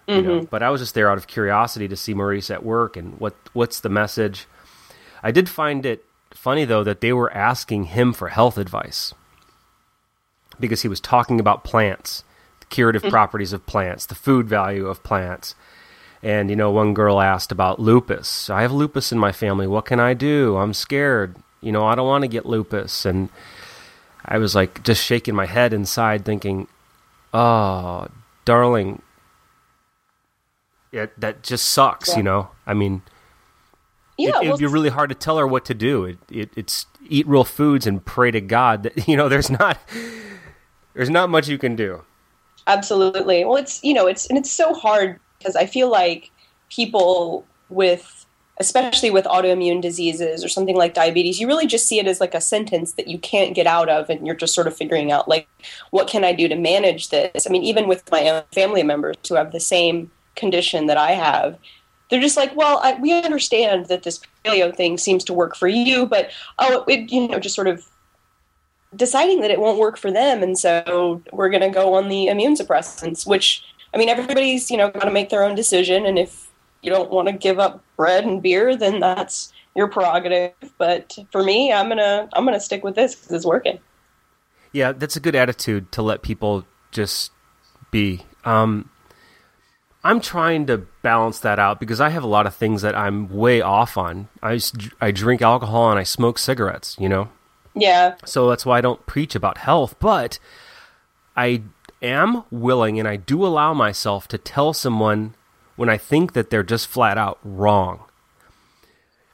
[0.06, 0.44] You know, mm-hmm.
[0.46, 3.34] but I was just there out of curiosity to see Maurice at work and what
[3.52, 4.46] what's the message.
[5.22, 6.04] I did find it
[6.48, 9.12] funny though that they were asking him for health advice
[10.58, 12.24] because he was talking about plants,
[12.60, 13.10] the curative mm-hmm.
[13.10, 15.54] properties of plants, the food value of plants.
[16.22, 18.48] And you know, one girl asked about lupus.
[18.48, 19.66] I have lupus in my family.
[19.66, 20.56] What can I do?
[20.56, 21.36] I'm scared.
[21.60, 23.04] You know, I don't want to get lupus.
[23.04, 23.28] And
[24.24, 26.66] I was like just shaking my head inside, thinking,
[27.34, 28.08] "Oh,
[28.46, 29.02] darling,
[30.92, 32.16] yeah, that just sucks." Yeah.
[32.16, 33.02] You know, I mean,
[34.18, 36.04] Yeah, it, it'd well, be really hard to tell her what to do.
[36.04, 39.78] It, it, it's eat real foods and pray to God that you know there's not
[40.94, 42.02] there's not much you can do.
[42.66, 43.44] absolutely.
[43.44, 46.30] Well, it's you know, it's and it's so hard because I feel like
[46.68, 48.26] people with
[48.60, 52.34] especially with autoimmune diseases or something like diabetes, you really just see it as like
[52.34, 55.28] a sentence that you can't get out of and you're just sort of figuring out
[55.28, 55.48] like
[55.90, 57.46] what can I do to manage this?
[57.46, 61.12] I mean, even with my own family members who have the same condition that I
[61.12, 61.56] have,
[62.08, 65.68] they're just like, well, I, we understand that this paleo thing seems to work for
[65.68, 67.86] you, but oh, it, you know, just sort of
[68.96, 72.28] deciding that it won't work for them, and so we're going to go on the
[72.28, 73.26] immune suppressants.
[73.26, 76.50] Which, I mean, everybody's you know got to make their own decision, and if
[76.82, 80.52] you don't want to give up bread and beer, then that's your prerogative.
[80.78, 83.78] But for me, I'm gonna I'm gonna stick with this because it's working.
[84.72, 87.32] Yeah, that's a good attitude to let people just
[87.90, 88.26] be.
[88.44, 88.90] Um,
[90.04, 93.28] I'm trying to balance that out because I have a lot of things that I'm
[93.28, 94.28] way off on.
[94.42, 94.60] I,
[95.00, 97.28] I drink alcohol and I smoke cigarettes, you know?
[97.74, 100.38] Yeah, So that's why I don't preach about health, but
[101.36, 101.62] I
[102.02, 105.34] am willing and I do allow myself to tell someone
[105.76, 108.00] when I think that they're just flat out wrong.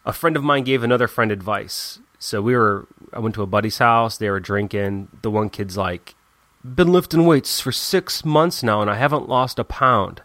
[0.05, 1.99] A friend of mine gave another friend advice.
[2.19, 5.09] So we were I went to a buddy's house, they were drinking.
[5.23, 6.15] The one kid's like,
[6.63, 10.21] "Been lifting weights for 6 months now and I haven't lost a pound."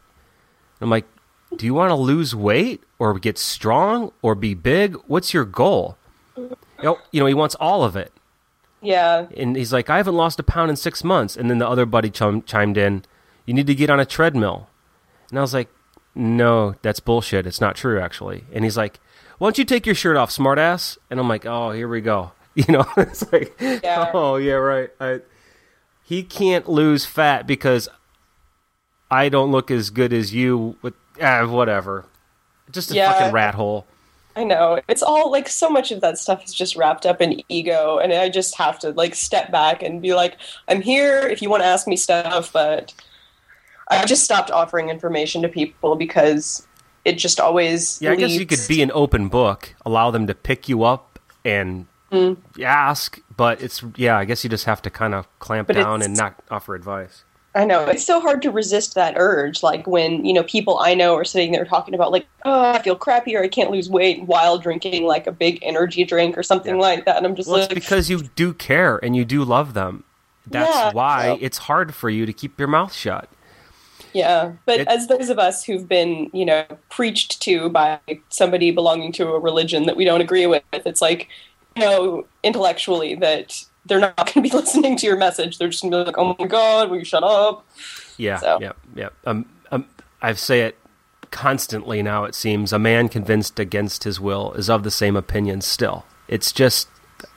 [0.82, 1.06] I'm like,
[1.56, 4.96] "Do you want to lose weight or get strong or be big?
[5.08, 5.98] What's your goal?"
[6.38, 8.14] You know, you know, he wants all of it
[8.82, 11.36] yeah, and he's like, I haven't lost a pound in six months.
[11.36, 13.04] And then the other buddy chim- chimed in,
[13.46, 14.70] You need to get on a treadmill.
[15.30, 15.70] And I was like,
[16.16, 17.46] No, that's bullshit.
[17.46, 18.46] It's not true, actually.
[18.54, 19.00] And he's like,
[19.38, 20.98] Why don't you take your shirt off, smartass?
[21.10, 22.32] And I'm like, Oh, here we go.
[22.56, 24.12] You know, it's like, Yeah.
[24.14, 24.90] Oh, yeah, right.
[25.00, 25.22] I,
[26.04, 27.88] he can't lose fat because
[29.12, 32.06] I don't look as good as you with, ah, whatever.
[32.72, 33.12] Just a Yeah.
[33.12, 33.88] fucking rat hole.
[34.36, 34.80] I know.
[34.88, 38.14] It's all like so much of that stuff is just wrapped up in ego, and
[38.14, 41.64] I just have to like step back and be like, I'm here if you want
[41.64, 42.94] to ask me stuff, but
[43.90, 46.66] I've just stopped offering information to people because
[47.06, 50.36] it just always Yeah, I guess you could be an open book, allow them to
[50.36, 52.38] pick you up and Mm.
[52.64, 56.02] ask, but it's yeah, I guess you just have to kind of clamp But down
[56.02, 57.24] and not offer advice.
[57.56, 59.64] I know it's so hard to resist that urge.
[59.64, 62.82] Like when you know people I know are sitting there talking about like, oh, I
[62.82, 66.44] feel crappy or I can't lose weight while drinking like a big energy drink or
[66.44, 66.82] something Yeah.
[66.82, 69.44] like that, and I'm just Well, like, it's because you do care and you do
[69.44, 70.04] love them.
[70.46, 73.30] That's Yeah, why so- it's hard for you to keep your mouth shut.
[74.14, 78.72] Yeah, but It- as those of us who've been, you know, preached to by somebody
[78.72, 81.28] belonging to a religion that we don't agree with, it's like,
[81.76, 85.58] you know, intellectually that they're not going to be listening to your message.
[85.58, 87.66] They're just going to be like, "Oh my god, will you shut up?"
[88.18, 89.10] Yeah, So- yeah, yeah.
[89.26, 89.86] Um, um,
[90.22, 90.78] I say it
[91.32, 92.24] constantly now.
[92.26, 95.62] It seems a man convinced against his will is of the same opinion.
[95.62, 96.88] Still, it's just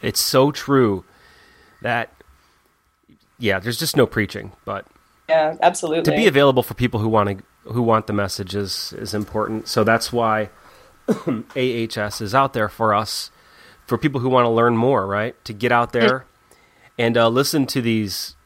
[0.01, 1.05] it's so true
[1.83, 2.11] that
[3.39, 4.87] yeah, there's just no preaching, but
[5.29, 6.05] Yeah, absolutely.
[6.11, 9.69] to be available for people who want to who want the message is is important.
[9.69, 10.51] So that's why
[11.57, 13.31] AHS is out there for us,
[13.87, 15.07] for people who want to learn more.
[15.07, 16.25] Right, to get out there
[16.99, 18.37] and uh, listen to these.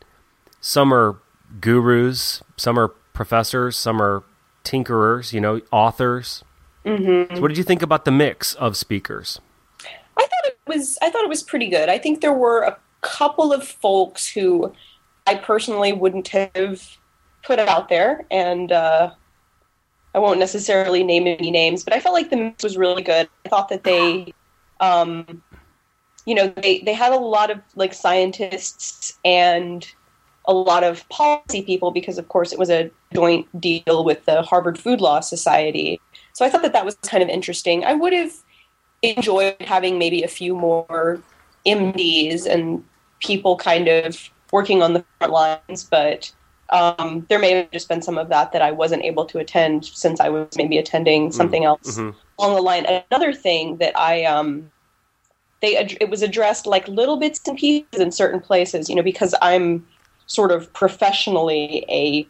[0.61, 1.19] Some are
[1.61, 4.23] gurus, some are professors, some are
[4.65, 5.33] tinkerers.
[5.33, 6.45] You know, authors.
[6.85, 7.37] Mm-hmm.
[7.37, 9.41] So what did you think about the mix of speakers?
[10.17, 11.89] I thought it was I thought it was pretty good.
[11.89, 14.73] I think there were a couple of folks who
[15.27, 16.99] I personally wouldn't have
[17.43, 19.11] put out there, and uh,
[20.15, 23.29] I won't necessarily name any names, but I felt like the mix was really good.
[23.45, 24.33] I thought that they,
[24.81, 25.43] um,
[26.27, 29.87] you know, they they had a lot of like scientists and
[30.45, 34.43] a lot of policy people because, of course, it was a joint deal with the
[34.43, 36.01] Harvard Food Law Society.
[36.35, 37.85] So I thought that that was kind of interesting.
[37.85, 38.33] I would have
[39.03, 41.21] enjoyed having maybe a few more
[41.67, 42.85] MDs and
[43.21, 46.33] people kind of working on the front lines, but
[46.71, 49.85] um, there may have just been some of that that I wasn't able to attend
[49.85, 52.15] since I was maybe attending something else mhm.
[52.39, 52.87] along the line.
[53.11, 54.71] Another thing that I um,
[55.63, 59.35] they it was addressed like little bits and pieces in certain places, you know, because
[59.43, 59.87] I'm
[60.27, 62.27] sort of professionally a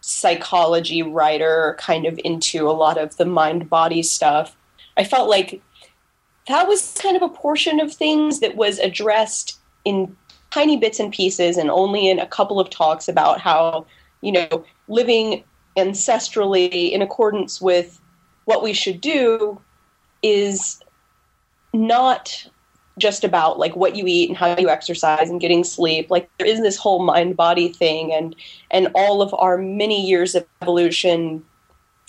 [0.00, 4.54] psychology writer, kind of into a lot of the mind body stuff.
[4.96, 5.62] I felt like
[6.46, 10.14] that was kind of a portion of things that was addressed in
[10.50, 13.86] tiny bits and pieces and only in a couple of talks about how,
[14.20, 15.42] you know, living
[15.76, 17.98] ancestrally in accordance with
[18.44, 19.60] what we should do
[20.22, 20.80] is
[21.74, 22.48] not
[22.98, 26.10] just about like what you eat and how you exercise and getting sleep.
[26.10, 28.36] Like there is this whole mind body thing and
[28.70, 31.44] and all of our many years of evolution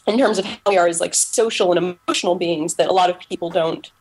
[0.08, 3.10] in terms of how we are as like social and emotional beings that a lot
[3.10, 3.92] of people don't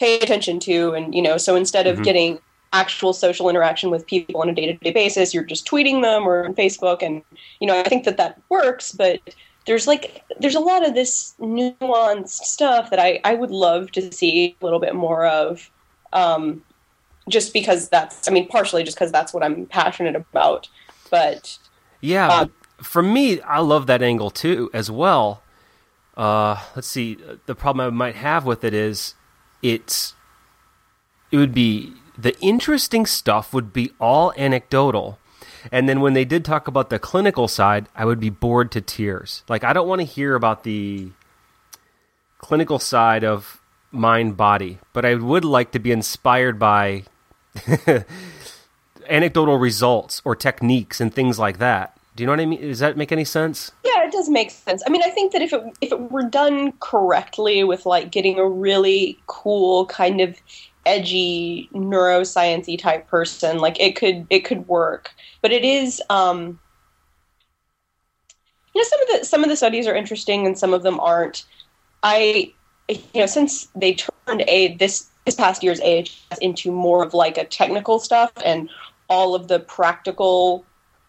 [0.00, 2.04] pay attention to and you know so instead of Mhm.
[2.04, 2.38] getting
[2.72, 6.54] actual social interaction with people on a day-to-day basis you're just tweeting them or on
[6.54, 7.22] facebook and
[7.60, 9.20] you know i think that that works but
[9.66, 14.12] there's like there's a lot of this nuanced stuff that i i would love to
[14.12, 15.70] see a little bit more of
[16.12, 16.62] um
[17.28, 20.68] just because that's i mean partially just because that's what i'm passionate about
[21.10, 21.58] but
[22.00, 22.50] Yeah, but
[22.84, 25.42] for me, I love that angle too, as well.
[26.16, 27.18] Uh, let's see.
[27.46, 29.14] The problem I might have with it is,
[29.62, 30.14] it's
[31.30, 35.18] it would be the interesting stuff would be all anecdotal,
[35.72, 38.80] and then when they did talk about the clinical side, I would be bored to
[38.80, 39.42] tears.
[39.48, 41.10] Like I don't want to hear about the
[42.38, 47.04] clinical side of mind body, but I would like to be inspired by
[49.08, 51.98] anecdotal results or techniques and things like that.
[52.14, 52.62] Do you know what I mean?
[52.62, 53.72] Does that make any sense?
[53.84, 54.82] Yeah, it does make sense.
[54.86, 58.38] I mean, I think that if it if it were done correctly with like getting
[58.38, 60.40] a really cool kind of
[60.86, 65.10] edgy neurosciencey type person, like it could it could work.
[65.42, 66.58] But it is um
[68.74, 70.98] you know some of the some of the studies are interesting and some of them
[71.00, 71.44] aren't.
[72.02, 72.52] I
[72.88, 77.36] you know since they turned a this this past year's AHS into more of like
[77.36, 78.70] a technical stuff and
[79.08, 80.64] all of the practical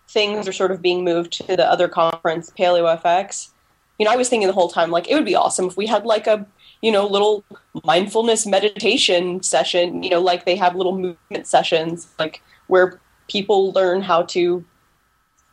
[0.09, 3.51] things are sort of being moved to the other conference, Paleo FX.
[3.99, 5.87] You know, I was thinking the whole time, like, it would be awesome if we
[5.87, 6.45] had like a,
[6.81, 7.43] you know, little
[7.83, 14.01] mindfulness meditation session, you know, like they have little movement sessions, like where people learn
[14.01, 14.63] how to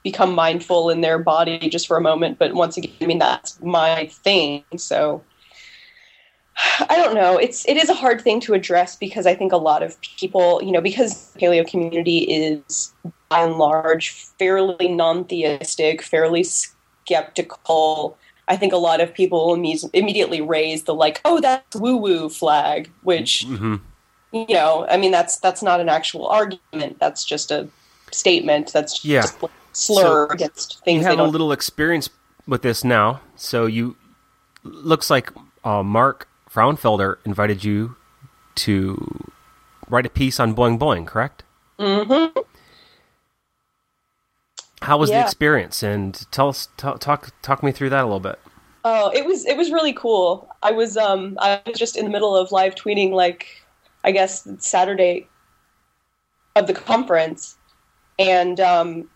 [0.03, 2.39] become mindful in their body just for a moment.
[2.39, 4.65] But once again, I mean, that's my thing.
[4.77, 5.23] So
[6.89, 7.37] I don't know.
[7.37, 10.63] It's it is a hard thing to address because I think a lot of people,
[10.63, 12.93] you know, because the paleo community is
[13.29, 18.17] by and large fairly non-theistic, fairly skeptical.
[18.49, 22.91] I think a lot of people imme- immediately raise the like, "Oh, that's woo-woo" flag,
[23.03, 23.77] which Mm-hmm.
[24.33, 26.99] you know, I mean, that's that's not an actual argument.
[26.99, 27.69] That's just a
[28.11, 28.73] statement.
[28.73, 29.23] That's Yeah.
[29.23, 32.11] just a slur So, against You things they have a little experience
[32.47, 33.97] with this now, so you
[34.63, 35.31] looks like
[35.65, 37.97] uh, Mark Frauenfelder invited you
[38.57, 39.31] to
[39.89, 41.43] write a piece on Boing Boing, correct?
[41.79, 42.39] mm-hmm.
[44.85, 45.83] How was the experience?
[45.83, 48.39] And tell us, talk, talk, talk me through that a little bit.
[48.85, 50.49] Oh, it was it was really cool.
[50.63, 53.47] I was um I was just in the middle of live tweeting like
[54.05, 55.27] I guess Saturday
[56.55, 57.57] of the conference,
[58.19, 59.09] and um,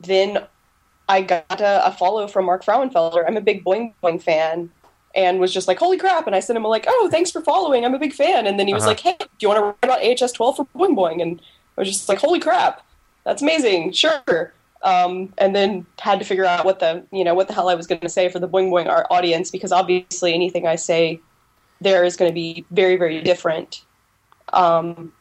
[0.00, 0.46] then
[1.08, 3.24] I got a, a follow from Mark Frauenfelder.
[3.26, 4.70] I'm a big Boing Boing fan,
[5.14, 7.40] and was just like, "Holy crap!" And I sent him a like, "Oh, thanks for
[7.42, 7.84] following.
[7.84, 8.90] I'm a big fan." And then he was Uh-huh.
[8.92, 11.40] like, "Hey, do you want to write about AHS 12 for Boing Boing?" And
[11.76, 12.82] I was just like, "Holy crap,
[13.24, 13.92] that's amazing!
[13.92, 17.68] Sure." Um, and then had to figure out what the you know what the hell
[17.68, 20.76] I was going to say for the Boing Boing art audience because obviously anything I
[20.76, 21.20] say
[21.80, 23.84] there is going to be very very different.
[24.52, 25.12] Um,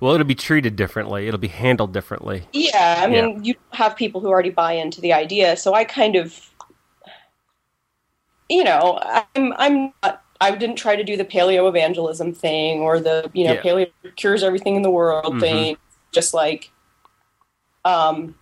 [0.00, 1.28] Well, it'll be treated differently.
[1.28, 2.42] It'll be handled differently.
[2.52, 6.16] Yeah, I mean, you have people who already buy into the idea, so I kind
[6.16, 6.38] of,
[8.48, 10.22] you know, I'm I'm not.
[10.40, 13.62] I didn't try to do the paleo evangelism thing or the you know Yeah.
[13.62, 15.40] paleo cures everything in the world Mhm.
[15.40, 15.76] thing.
[16.12, 16.70] Just like,
[17.84, 18.34] um,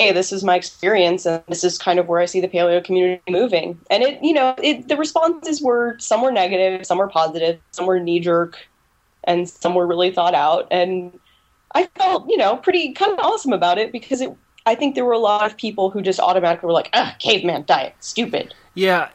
[0.00, 2.82] hey, this is my experience, and this is kind of where I see the paleo
[2.82, 3.78] community moving.
[3.90, 7.86] And it, you know, it the responses were some were negative, some were positive, some
[7.86, 8.56] were knee jerk,
[9.24, 10.66] and some were really thought out.
[10.70, 11.18] And
[11.74, 14.34] I felt, you know, pretty kind of awesome about it because it.
[14.66, 17.64] I think there were a lot of people who just automatically were like, "Ah, caveman
[17.66, 19.08] diet, stupid." Yeah,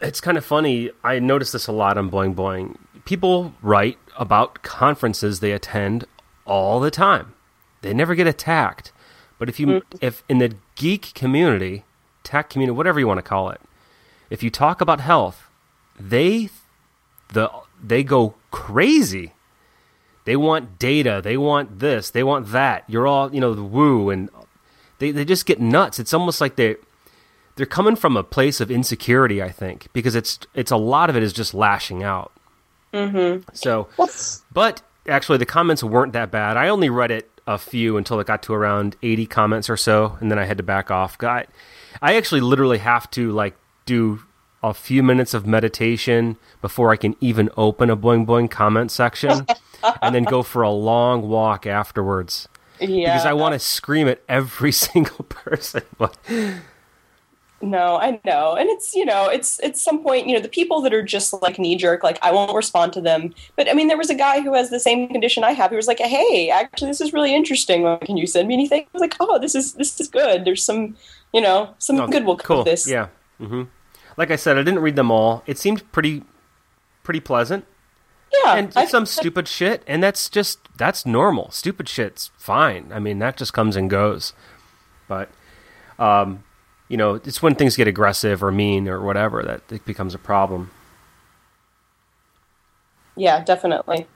[0.00, 0.90] it's kind of funny.
[1.02, 2.76] I notice this a lot on Boing Boing.
[3.04, 6.06] People write about conferences they attend
[6.44, 7.34] all the time.
[7.84, 8.92] They never get attacked.
[9.38, 11.84] But if you if in the geek community,
[12.22, 13.60] tech community, whatever you want to call it,
[14.30, 15.48] if you talk about health,
[16.00, 16.48] they
[17.32, 17.50] the
[17.82, 19.32] they go crazy.
[20.24, 22.84] They want data, they want this, they want that.
[22.88, 24.30] You're all, you know, the woo and
[24.98, 25.98] they they just get nuts.
[25.98, 26.76] It's almost like they
[27.56, 31.16] they're coming from a place of insecurity, I think, because it's it's a lot of
[31.16, 32.32] it is just lashing out.
[32.94, 33.42] Mm-hmm.
[33.52, 33.88] So,
[34.52, 36.56] but actually, the comments weren't that bad.
[36.56, 40.16] I only read it a few until it got to around eighty comments or so,
[40.20, 41.22] and then I had to back off.
[41.22, 41.46] I,
[42.00, 43.54] I actually literally have to like
[43.86, 44.20] do
[44.62, 49.46] a few minutes of meditation before I can even open a boing boing comment section,
[50.02, 52.48] and then go for a long walk afterwards
[52.80, 55.82] Yeah, because I want to scream at every single person.
[57.64, 58.54] No, I know.
[58.54, 61.32] And it's, you know, it's it's some point, you know, the people that are just
[61.40, 63.32] like knee jerk, like I won't respond to them.
[63.56, 65.70] But I mean, there was a guy who has the same condition I have.
[65.70, 67.84] He was like, "Hey, actually this is really interesting.
[68.02, 70.44] Can you send me anything?" I was like, "Oh, this is this is good.
[70.44, 70.96] There's some,
[71.32, 72.58] you know, some Oh, good will come cool.
[72.60, 73.08] of this." Yeah.
[73.40, 73.62] Mm-hmm.
[74.18, 75.42] Like I said, I didn't read them all.
[75.46, 76.22] It seemed pretty,
[77.02, 77.64] pretty pleasant,
[78.44, 78.56] Yeah.
[78.56, 81.50] and I- some stupid shit, and that's just that's normal.
[81.50, 82.92] Stupid shit's fine.
[82.92, 84.32] I mean, that just comes and goes.
[85.08, 85.30] But,
[85.98, 86.44] um,
[86.88, 90.18] you know, it's when things get aggressive or mean or whatever that it becomes a
[90.18, 90.70] problem.
[93.16, 94.06] yeah, definitely.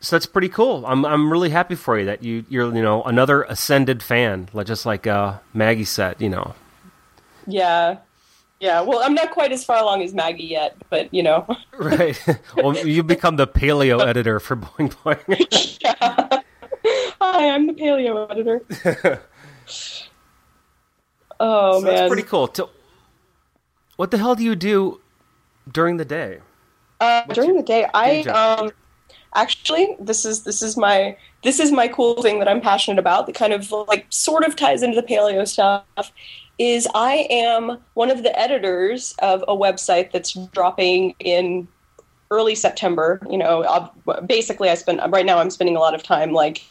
[0.00, 0.84] So that's pretty cool.
[0.84, 4.66] I'm I'm really happy for you that you you're you know another ascended fan, like
[4.66, 6.16] just like uh, Maggie said.
[6.18, 6.54] You know,
[7.46, 7.98] Yeah.
[8.58, 8.80] Yeah.
[8.80, 11.46] Well, I'm not quite as far along as Maggie yet, but you know.
[11.78, 12.20] right?
[12.56, 15.78] well, you become the paleo editor for Boing Boing.
[15.82, 16.40] yeah.
[17.20, 19.22] Hi, I'm the paleo editor.
[21.42, 21.94] Oh So man.
[21.94, 22.48] that's pretty cool.
[22.48, 22.68] To,
[23.96, 25.00] what the hell do you do
[25.70, 26.40] during the day?
[27.00, 28.70] Uh, during the day, I um,
[29.34, 33.26] actually this is this is my this is my cool thing that I'm passionate about.
[33.26, 36.12] That kind of like sort of ties into the paleo stuff.
[36.58, 41.66] Is I am one of the editors of a website that's dropping in
[42.30, 43.20] early September.
[43.28, 45.38] You know, I've, basically, I spend right now.
[45.38, 46.64] I'm spending a lot of time like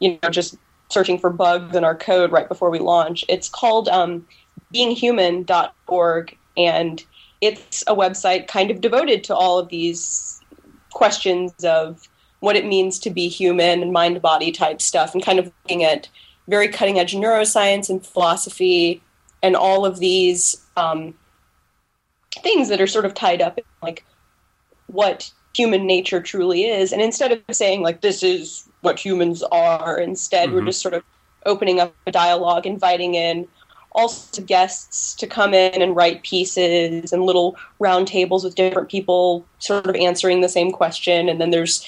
[0.00, 0.56] you know just
[0.90, 3.24] searching for bugs in our code right before we launch.
[3.28, 4.26] It's called um,
[4.74, 7.04] beinghuman.org, and
[7.40, 10.40] it's a website kind of devoted to all of these
[10.92, 12.08] questions of
[12.40, 15.84] what it means to be human and mind body type stuff, and kind of looking
[15.84, 16.08] at
[16.46, 19.02] very cutting edge neuroscience and philosophy
[19.42, 21.14] and all of these um,
[22.42, 24.04] things that are sort of tied up in like
[24.86, 26.92] what human nature truly is.
[26.92, 30.66] And instead of saying like this is what humans are, instead we're Mhm.
[30.66, 31.02] just sort of
[31.46, 33.48] opening up a dialogue, inviting in
[33.92, 38.54] all sorts of guests to come in and write pieces and little round tables with
[38.54, 41.84] different people sort of answering the same question and then there's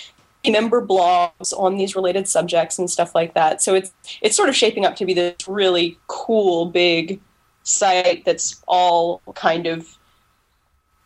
[0.48, 3.92] member blogs on these related subjects and stuff like that so it's
[4.22, 7.20] it's sort of shaping up to be this really cool big
[7.64, 9.98] site that's all kind of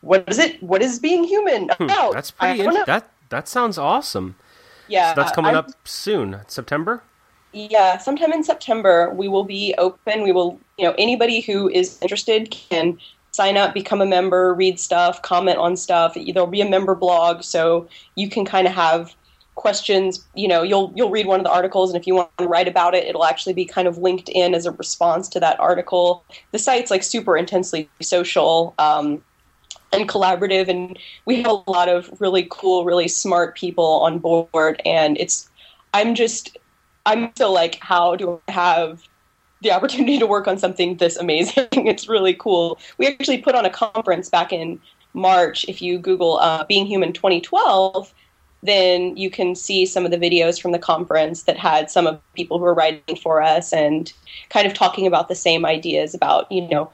[0.05, 2.59] what is it what is being human Hmm, about that's pretty.
[2.59, 2.85] don't In- know.
[2.85, 4.35] that that sounds awesome.
[4.87, 7.01] yeah So that's coming I'm- up soon, September.
[7.53, 10.23] Yeah, sometime in September we will be open.
[10.23, 12.99] We will, you know, anybody who is interested can
[13.31, 16.15] sign up, become a member, read stuff, comment on stuff.
[16.15, 19.15] There'll be a member blog, so you can kind of have
[19.55, 20.25] questions.
[20.35, 22.67] You know, you'll you'll read one of the articles, and if you want to write
[22.67, 26.23] about it, it'll actually be kind of linked in as a response to that article.
[26.51, 28.73] The site's like super intensely social.
[28.77, 29.23] Um,
[29.91, 34.81] and collaborative and we have a lot of really cool really smart people on board
[34.85, 35.49] and it's
[35.93, 36.57] i'm just
[37.05, 39.03] I'm still like, how do I have
[39.61, 41.67] the opportunity to work on something this amazing?
[41.71, 42.79] it's really cool.
[42.97, 44.79] We actually put on a conference back in
[45.13, 45.65] March.
[45.67, 48.13] If you Google uh, Being Human 2012,
[48.63, 52.15] then you can see some of the videos from the conference that had some of
[52.15, 54.11] the people who were writing for us and
[54.49, 56.91] kind of talking about the same ideas about, you know,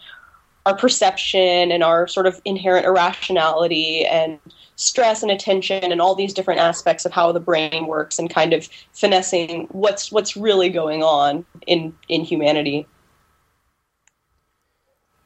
[0.66, 4.40] our perception and our sort of inherent irrationality and
[4.76, 8.54] stress and attention and all these different aspects of how the brain works and kind
[8.54, 12.88] of finessing what's what's really going on in in humanity.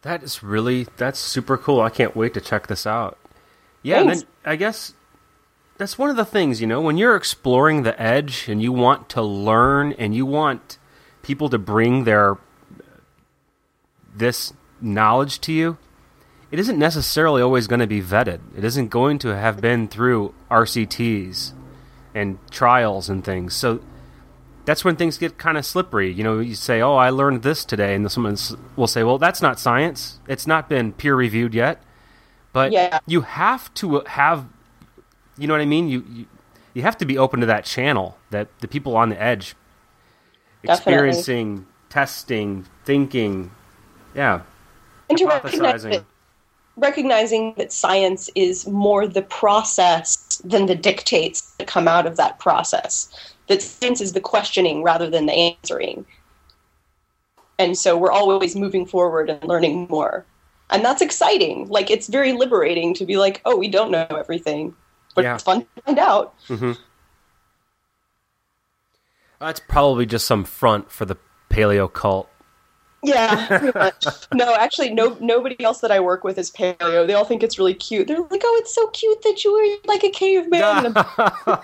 [0.04, 1.82] That is really that's super cool.
[1.82, 3.18] I can't wait to check this out.
[3.82, 4.94] Yeah, and then I guess
[5.78, 9.10] that's one of the things, you know, when you're exploring the edge and you want
[9.10, 10.78] to learn and you want
[11.22, 12.38] people to bring their
[14.16, 15.78] this knowledge to you,
[16.52, 18.40] it isn't necessarily always going to be vetted.
[18.58, 21.54] It isn't going to have been through RCTs
[22.14, 23.54] and trials and things.
[23.54, 23.82] So
[24.66, 26.12] that's when things get kind of slippery.
[26.12, 28.38] You know, you say, "Oh, I learned this today," and someone
[28.76, 30.20] will say, "Well, that's not science.
[30.28, 31.82] It's not been peer reviewed yet."
[32.54, 33.00] But Yeah.
[33.06, 34.46] you have to uh, have,
[35.38, 35.90] you know what I mean?
[35.90, 36.26] You, you
[36.74, 39.56] you have to be open to that channel that the people on the edge,
[40.64, 40.94] Definitely.
[40.94, 43.52] experiencing, testing, thinking,
[44.16, 44.42] yeah,
[45.10, 46.04] And to recognize that,
[46.78, 52.40] recognizing that science is more the process than the dictates that come out of that
[52.40, 53.10] process.
[53.48, 56.06] That science is the questioning rather than the answering.
[57.58, 60.26] And so we're always moving forward and learning more.
[60.70, 61.68] And that's exciting.
[61.70, 64.76] Like it's very liberating to be like, oh, we don't know everything.
[65.14, 65.36] But Yeah.
[65.36, 66.34] it's fun to find out.
[66.48, 66.74] Mm-hmm.
[69.40, 71.18] That's probably just some front for the
[71.50, 72.30] paleo cult.
[73.08, 74.06] Yeah, pretty much.
[74.34, 75.16] no, actually, no.
[75.20, 77.06] Nobody else that I work with is paleo.
[77.06, 78.08] They all think it's really cute.
[78.08, 80.94] They're like, "Oh, it's so cute that you are like a caveman."
[81.46, 81.64] but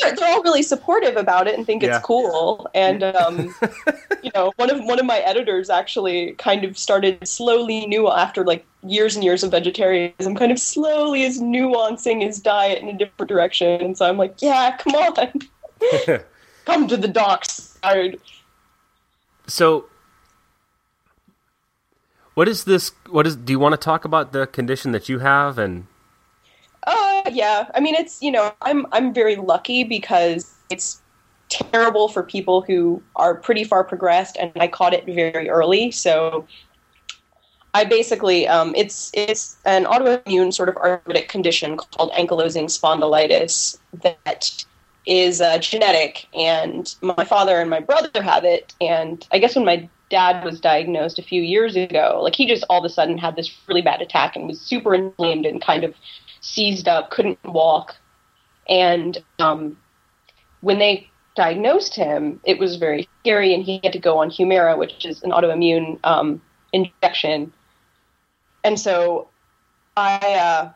[0.00, 1.96] they're, they're all really supportive about it and think Yeah.
[1.96, 2.68] it's cool.
[2.74, 3.54] And um,
[4.22, 8.44] you know, one of one of my editors actually kind of started slowly new after
[8.44, 12.92] like years and years of vegetarianism, kind of slowly is nuancing his diet in a
[12.96, 13.80] different direction.
[13.80, 15.32] And so I'm like, "Yeah, come on,
[16.66, 18.20] come to the dark side."
[19.46, 19.86] so,
[22.40, 22.92] what is this?
[23.10, 23.36] What is?
[23.36, 25.58] Do you want to talk about the condition that you have?
[25.58, 25.86] And
[26.86, 27.68] Uh, yeah.
[27.74, 31.02] I mean, it's you know, I'm I'm very lucky because it's
[31.50, 35.90] terrible for people who are pretty far progressed, and I caught it very early.
[35.90, 36.46] So
[37.74, 44.64] I basically, um, it's it's an autoimmune sort of arthritic condition called ankylosing spondylitis that
[45.04, 48.74] is uh, genetic, and my father and my brother have it.
[48.80, 52.64] And I guess when my dad was diagnosed a few years ago, like he just
[52.68, 55.84] all of a sudden had this really bad attack and was super inflamed and kind
[55.84, 55.94] of
[56.40, 57.96] seized up, couldn't walk.
[58.68, 59.78] And um,
[60.60, 64.76] when they diagnosed him, it was very scary, and he had to go on Humira,
[64.76, 66.42] which is an autoimmune um,
[66.72, 67.52] injection.
[68.64, 69.28] And so
[69.96, 70.70] I uh,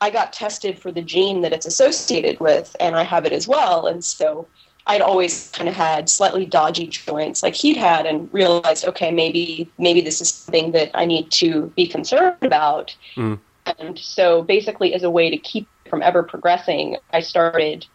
[0.00, 3.48] I got tested for the gene that it's associated with, and I have it as
[3.48, 3.86] well.
[3.86, 4.46] And so
[4.86, 9.70] I'd always kind of had slightly dodgy joints, like he'd had, and realized, okay, maybe
[9.78, 12.94] maybe this is something that I need to be concerned about.
[13.16, 13.38] Mm.
[13.78, 17.86] And so, basically, as a way to keep from ever progressing, I started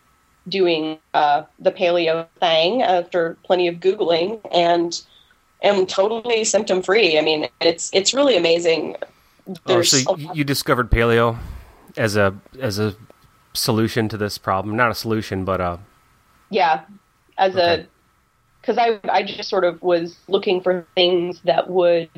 [0.48, 5.00] doing uh, the paleo thing after plenty of googling, and
[5.62, 7.20] am totally symptom free.
[7.20, 8.96] I mean, it's it's really amazing.
[9.68, 11.38] oh, so you, you discovered paleo
[11.98, 12.96] as a as a
[13.54, 14.76] solution to this problem?
[14.76, 15.78] Not a solution, but uh,
[16.50, 16.82] yeah
[17.38, 17.82] as Okay.
[17.84, 17.88] a
[18.62, 22.10] because I, I just sort of was looking for things that would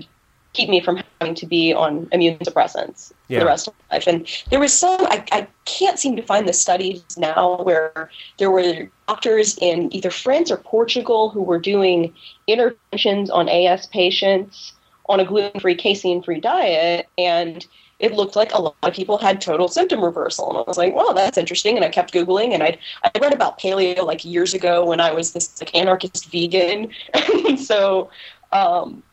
[0.54, 3.40] keep me from having to be on immune suppressants Yeah.
[3.40, 6.24] for the rest of my life and there was some I, I can't seem to
[6.24, 11.60] find the studies now where there were doctors in either france or portugal who were
[11.60, 12.14] doing
[12.48, 14.74] interventions on as patients
[15.08, 17.66] on a gluten-free casein-free diet and
[18.02, 20.50] it looked like a lot of people had total symptom reversal.
[20.50, 21.76] And I was like, well, that's interesting.
[21.76, 25.12] And I kept Googling and I'd, I read about paleo like years ago when I
[25.12, 26.92] was this like anarchist vegan.
[27.48, 28.10] and so
[28.52, 29.04] um,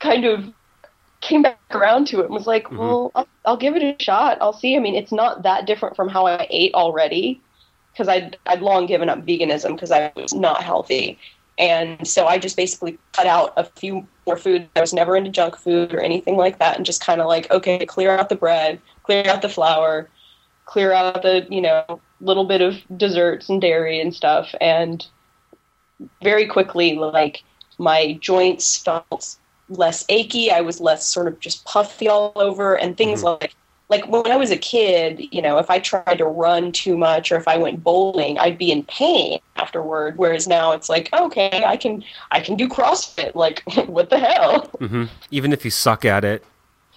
[0.00, 0.52] kind of
[1.20, 2.78] came back around to it and was like, Mhm.
[2.78, 4.38] well, I'll, I'll give it a shot.
[4.40, 4.76] I'll see.
[4.76, 7.44] I mean, it's not that different from how I ate already
[7.92, 11.18] because I'd, I'd long given up veganism because I was not healthy.
[11.60, 14.66] And so I just basically cut out a few more food.
[14.74, 17.50] I was never into junk food or anything like that, and just kind of like,
[17.50, 20.08] okay, clear out the bread, clear out the flour,
[20.64, 24.54] clear out the, you know, little bit of desserts and dairy and stuff.
[24.60, 25.06] And
[26.22, 27.42] very quickly, like,
[27.76, 29.36] my joints felt
[29.68, 30.50] less achy.
[30.50, 33.42] I was less sort of just puffy all over, and things mm-hmm.
[33.42, 33.54] like
[33.90, 37.30] like when I was a kid, you know, if I tried to run too much
[37.32, 40.16] or if I went bowling, I'd be in pain afterward.
[40.16, 43.34] Whereas now it's like, okay, I can I can do CrossFit.
[43.34, 44.60] Like, what the hell?
[44.78, 46.44] hmm even if you suck at it,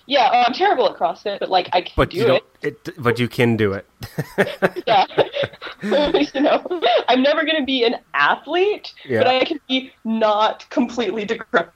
[0.05, 2.43] Yeah, oh, I'm terrible at CrossFit, but like I can but do you it.
[2.61, 3.85] It, but you can do it.
[4.87, 5.05] Yeah,
[5.81, 6.61] you know,
[7.09, 9.19] I'm never going to be an athlete, Yeah.
[9.19, 11.73] but I can be not completely decrepit.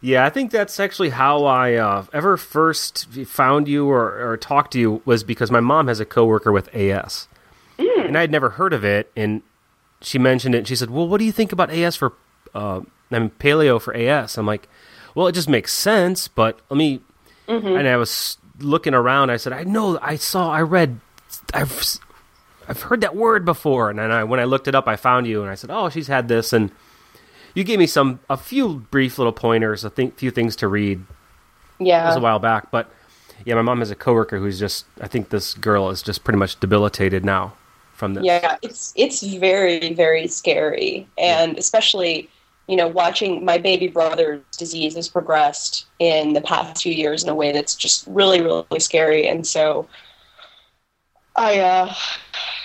[0.00, 4.72] Yeah, I think that's actually how I uh, ever first found you or, or talked
[4.74, 7.26] to you was because my mom has a coworker with AS,
[8.06, 9.10] and I had never heard of it.
[9.16, 9.42] And
[10.00, 10.58] she mentioned it.
[10.58, 12.12] and She said, "Well, what do you think about AS for?
[12.54, 14.68] Uh, I mean, paleo for AS." I'm like,
[15.16, 17.00] "Well, it just makes sense, but let me."
[17.48, 19.30] And I was looking around.
[19.30, 19.98] I said, "I know.
[20.00, 20.50] I saw.
[20.52, 21.00] I read.
[21.54, 21.98] I've
[22.68, 25.26] I've heard that word before." And then I, when I looked it up, I found
[25.26, 26.70] you, and I said, "Oh, she's had this." And
[27.58, 31.04] you gave me some a few brief little pointers, a think, few things to read.
[31.80, 32.88] Yeah, it was a while back, but
[33.44, 34.86] yeah, my mom has a coworker who's just.
[35.00, 37.54] I think this girl is just pretty much debilitated now
[37.94, 38.24] from this.
[38.24, 42.30] yeah, it's it's very very scary, and especially
[42.68, 47.28] you know watching my baby brother's disease has progressed in the past few years in
[47.28, 49.88] a way that's just really really scary, and so
[51.34, 51.94] I uh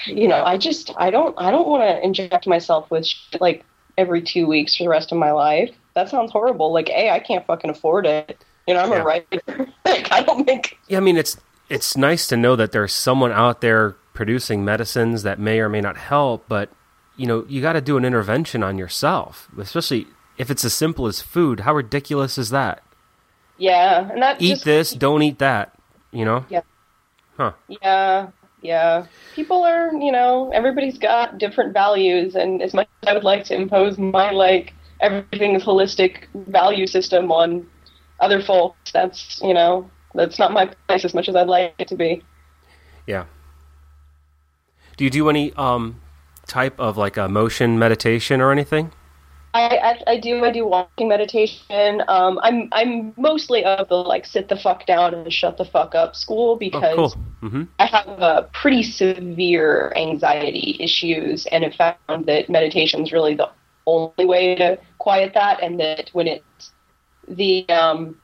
[0.06, 3.08] you know I just I don't I don't want to inject myself with
[3.40, 3.66] like
[3.98, 5.72] every two weeks for the rest of my life.
[5.96, 6.74] That sounds horrible.
[6.74, 8.44] Like, a I can't fucking afford it.
[8.68, 9.02] You know, I'm Yeah.
[9.02, 9.42] a writer.
[9.86, 11.38] like, I don't make Yeah, I mean it's
[11.70, 15.82] it's nice to know that there's someone out there producing medicines that may or may
[15.82, 16.70] not help, but
[17.16, 21.08] you know, you got to do an intervention on yourself, especially if it's as simple
[21.08, 21.62] as food.
[21.62, 22.84] How ridiculous is that?
[23.58, 25.74] yeah, and that Eat just this, don't eat that,
[26.12, 26.46] you know?
[26.50, 26.62] Yeah,
[27.38, 27.54] Huh.
[27.68, 28.28] yeah.
[29.36, 33.44] People are, you know, everybody's got different values, and as much as I would like
[33.46, 37.68] to impose my like everything is holistic value system on
[38.20, 38.92] other folks.
[38.92, 42.24] That's you know that's not my place as much as I'd like it to be.
[43.06, 43.26] Yeah.
[44.96, 46.02] Do you do any um,
[46.48, 48.92] type of like a motion meditation or anything?
[49.54, 52.02] I, I, I do I do walking meditation.
[52.08, 55.94] Um, I'm I'm mostly of the like sit the fuck down and shut the fuck
[55.96, 57.10] up school because Oh,
[57.42, 57.50] cool.
[57.50, 63.36] hmm I have uh, pretty severe anxiety issues and have found that meditation is really
[63.36, 63.50] the
[63.86, 66.72] only way to quiet that, and that when it's
[67.28, 68.18] the um,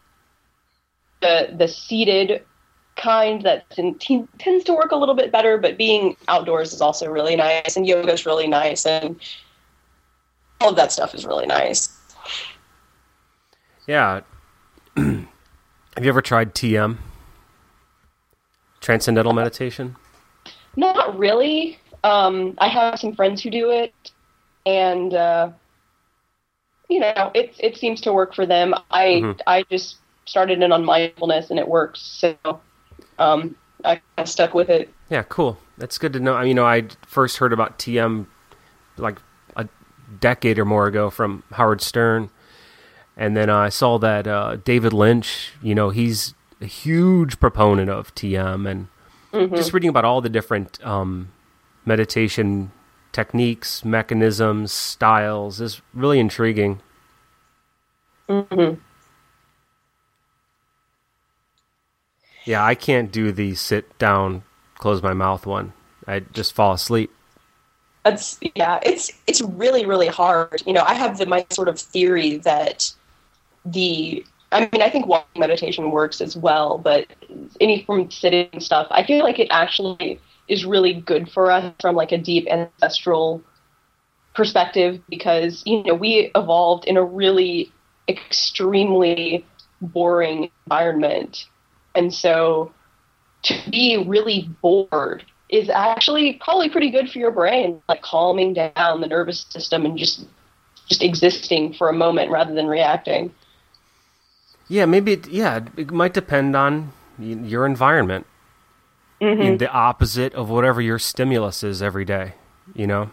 [1.21, 2.45] the the seated
[2.95, 7.09] kind that ten- tends to work a little bit better, but being outdoors is also
[7.09, 9.19] really nice, and yoga is really nice, and
[10.61, 11.89] all of that stuff is really nice.
[13.87, 14.21] Yeah.
[14.95, 15.25] Have
[16.01, 16.97] you ever tried TM?
[18.81, 19.95] Transcendental meditation?
[20.75, 21.79] Not really.
[22.03, 23.93] Um, I have some friends who do it,
[24.65, 25.49] and uh,
[26.87, 28.73] you know, it it seems to work for them.
[28.89, 29.39] I Mhm.
[29.47, 31.99] I just started in on mindfulness, and it works.
[32.01, 32.37] So
[33.17, 34.93] um, I kind of stuck with it.
[35.09, 35.57] Yeah, cool.
[35.77, 36.35] That's good to know.
[36.35, 38.27] I mean, you know, I first heard about TM
[38.97, 39.17] like
[40.19, 42.29] decade or more ago from Howard Stern,
[43.17, 45.51] and then I saw that uh, David Lynch.
[45.61, 48.87] You know, he's a huge proponent of TM, and
[49.53, 51.31] just reading about all the different um,
[51.85, 52.71] meditation
[53.11, 56.81] techniques, mechanisms, styles is really intriguing.
[58.27, 58.73] hmm
[62.45, 64.43] Yeah, I can't do the sit down,
[64.75, 65.73] close my mouth one.
[66.07, 67.11] I just fall asleep.
[68.03, 68.79] That's yeah.
[68.83, 70.63] It's it's really really hard.
[70.65, 72.91] You know, I have the, my sort of theory that
[73.65, 77.05] the I mean, I think walking meditation works as well, but
[77.59, 81.95] any from sitting stuff, I feel like it actually is really good for us from
[81.95, 83.43] like a deep ancestral
[84.33, 87.71] perspective because you know we evolved in a really
[88.07, 89.45] extremely
[89.81, 91.45] boring environment,
[91.93, 92.71] and so
[93.43, 99.01] to be really bored is actually probably pretty good for your brain, like calming down
[99.01, 100.25] the nervous system and just
[100.87, 103.33] just existing for a moment rather than reacting.
[104.67, 105.13] Yeah, maybe.
[105.13, 108.25] It, yeah, it might depend on your environment.
[109.21, 109.57] Mm-hmm.
[109.57, 112.35] the opposite of whatever your stimulus is every day.
[112.73, 113.11] You know,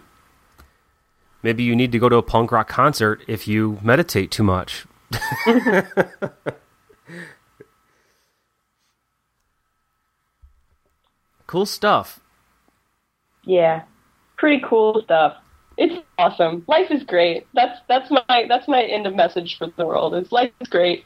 [1.43, 4.87] maybe you need to go to a punk rock concert if you meditate too much.
[11.49, 12.20] cool stuff.
[13.47, 13.85] Yeah,
[14.37, 15.37] pretty cool stuff.
[15.79, 16.65] It's awesome.
[16.69, 17.47] Life is great.
[17.55, 20.15] That's that's my that's my end of message for the world.
[20.15, 21.05] Is life is great.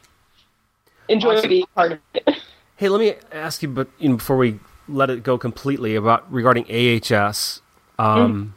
[1.07, 1.49] Enjoy Awesome.
[1.49, 2.27] being part of it.
[2.77, 6.31] Hey, let me ask you, but you know, before we let it go completely, about
[6.33, 7.61] regarding AHS.
[7.99, 8.55] Um,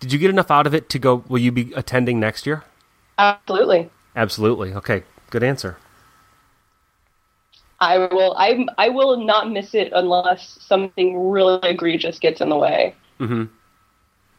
[0.00, 1.22] Did you get enough out of it to go?
[1.28, 2.64] Will you be attending next year?
[3.18, 3.90] Absolutely.
[4.16, 4.72] Absolutely.
[4.72, 5.76] Okay, good answer.
[7.80, 8.34] I will.
[8.38, 12.94] I I will not miss it unless something really egregious gets in the way.
[13.18, 13.44] hmm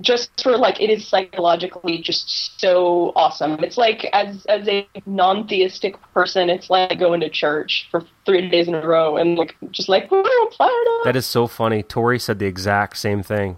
[0.01, 3.63] Just for like, it is psychologically just so awesome.
[3.63, 8.67] It's like as as a non-theistic person, it's like going to church for three days
[8.67, 11.03] in a row and like just like "Woo, I'm fired up.
[11.05, 11.81] That is so funny.
[11.83, 13.57] Tori said the exact same thing.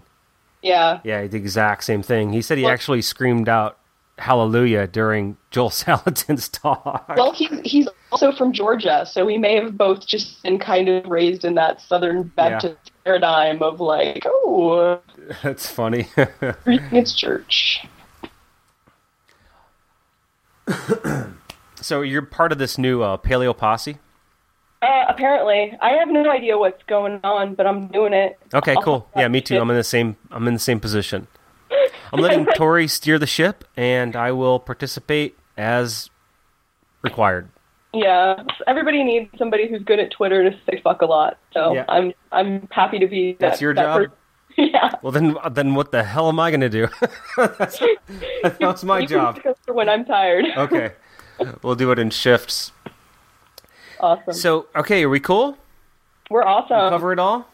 [0.62, 1.00] yeah.
[1.04, 2.32] Yeah, the exact same thing.
[2.32, 3.78] He said he Well- actually screamed out
[4.18, 7.08] "Hallelujah" during Joel Salatin's talk.
[7.16, 11.06] Well, he's he's also from Georgia, so we may have both just been kind of
[11.06, 15.00] raised in that Southern Baptist paradigm of like, oh,
[15.42, 16.08] That's funny.
[16.66, 17.86] it's church.
[21.76, 23.98] so you're part of this new uh, paleo posse.
[24.80, 28.38] Uh, apparently, I have no idea what's going on, but I'm doing it.
[28.54, 29.10] Okay, I'll cool.
[29.16, 29.56] Yeah, me too.
[29.56, 29.60] it.
[29.62, 30.16] I'm in the same.
[30.30, 31.26] I'm in the same position.
[32.12, 36.08] I'm letting Tori steer the ship, and I will participate as
[37.02, 37.50] required.
[37.94, 41.38] Yeah, everybody needs somebody who's good at Twitter to say fuck a lot.
[41.54, 41.84] So Yeah.
[41.88, 43.36] I'm I'm happy to be.
[43.40, 43.96] That's your that job?
[43.96, 44.12] person.
[44.72, 44.90] yeah.
[45.02, 46.88] Well, then, then what the hell am I going to do?
[47.36, 47.80] that's,
[48.60, 49.40] that's my You job.
[49.68, 50.46] when I'm tired.
[50.56, 50.92] Okay,
[51.62, 52.72] we'll do it in shifts.
[54.00, 54.32] awesome.
[54.34, 55.56] So, okay, are we cool?
[56.30, 56.90] We're awesome.
[56.90, 57.48] Cover it all.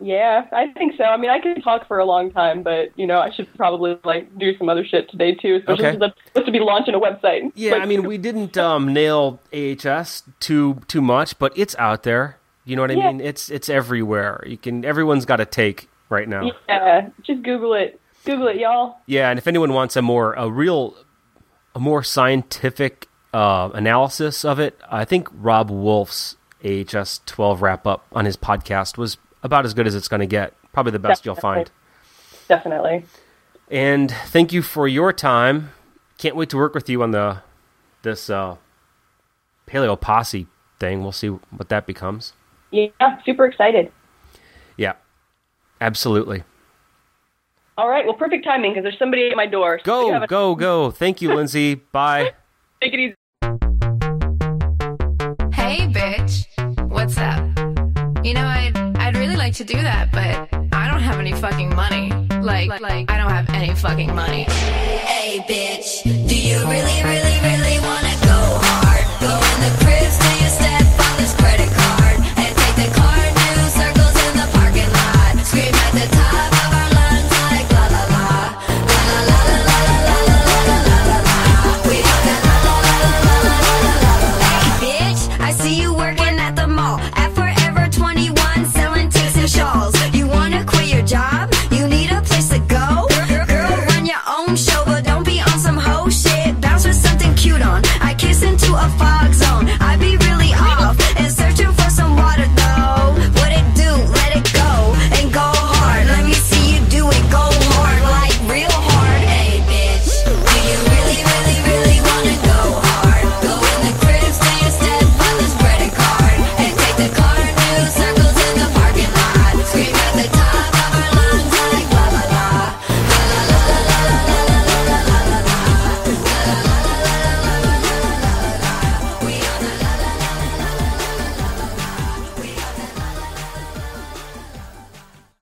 [0.00, 1.04] Yeah, I think so.
[1.04, 3.98] I mean, I could talk for a long time, but you know, I should probably
[4.04, 5.92] like do some other shit today too, especially Okay.
[5.98, 7.50] since I'm supposed to be launching a website.
[7.56, 12.04] Yeah, Like, I mean, we didn't um, nail AHS too too much, but it's out
[12.04, 12.38] there.
[12.64, 13.06] You know what I Yeah.
[13.12, 13.20] mean?
[13.20, 14.44] It's it's everywhere.
[14.46, 14.84] You can.
[14.84, 16.50] Everyone's got a take right now.
[16.68, 18.00] yeah, just Google it.
[18.24, 18.98] Google it, y'all.
[19.06, 20.94] Yeah, and if anyone wants a more a real
[21.74, 28.06] a more scientific uh, analysis of it, I think Robb Wolf's AHS 12 wrap up
[28.12, 30.54] on his podcast was about as good as it's going to get.
[30.72, 31.70] Probably the best you'll find.
[32.48, 33.04] Definitely.
[33.70, 35.70] And thank you for your time.
[36.16, 37.42] can't wait to work with you on the
[38.02, 38.56] this uh,
[39.66, 40.46] paleo posse
[40.78, 41.02] thing.
[41.02, 42.32] We'll see what that becomes.
[42.70, 42.88] Yeah,
[43.24, 43.90] super excited.
[44.76, 44.94] Yeah,
[45.80, 46.44] absolutely.
[47.76, 49.78] All right, well, perfect timing because there's somebody at my door.
[49.80, 50.90] So Go, a- go, go.
[50.90, 51.74] Thank you, Lindsay.
[51.92, 52.32] Bye.
[52.82, 53.14] Take it easy.
[59.48, 62.10] like to do that, but I don't have any fucking money.
[62.42, 64.42] Like, like I don't have any fucking money.
[64.42, 67.57] Hey, bitch, do you really, really, really?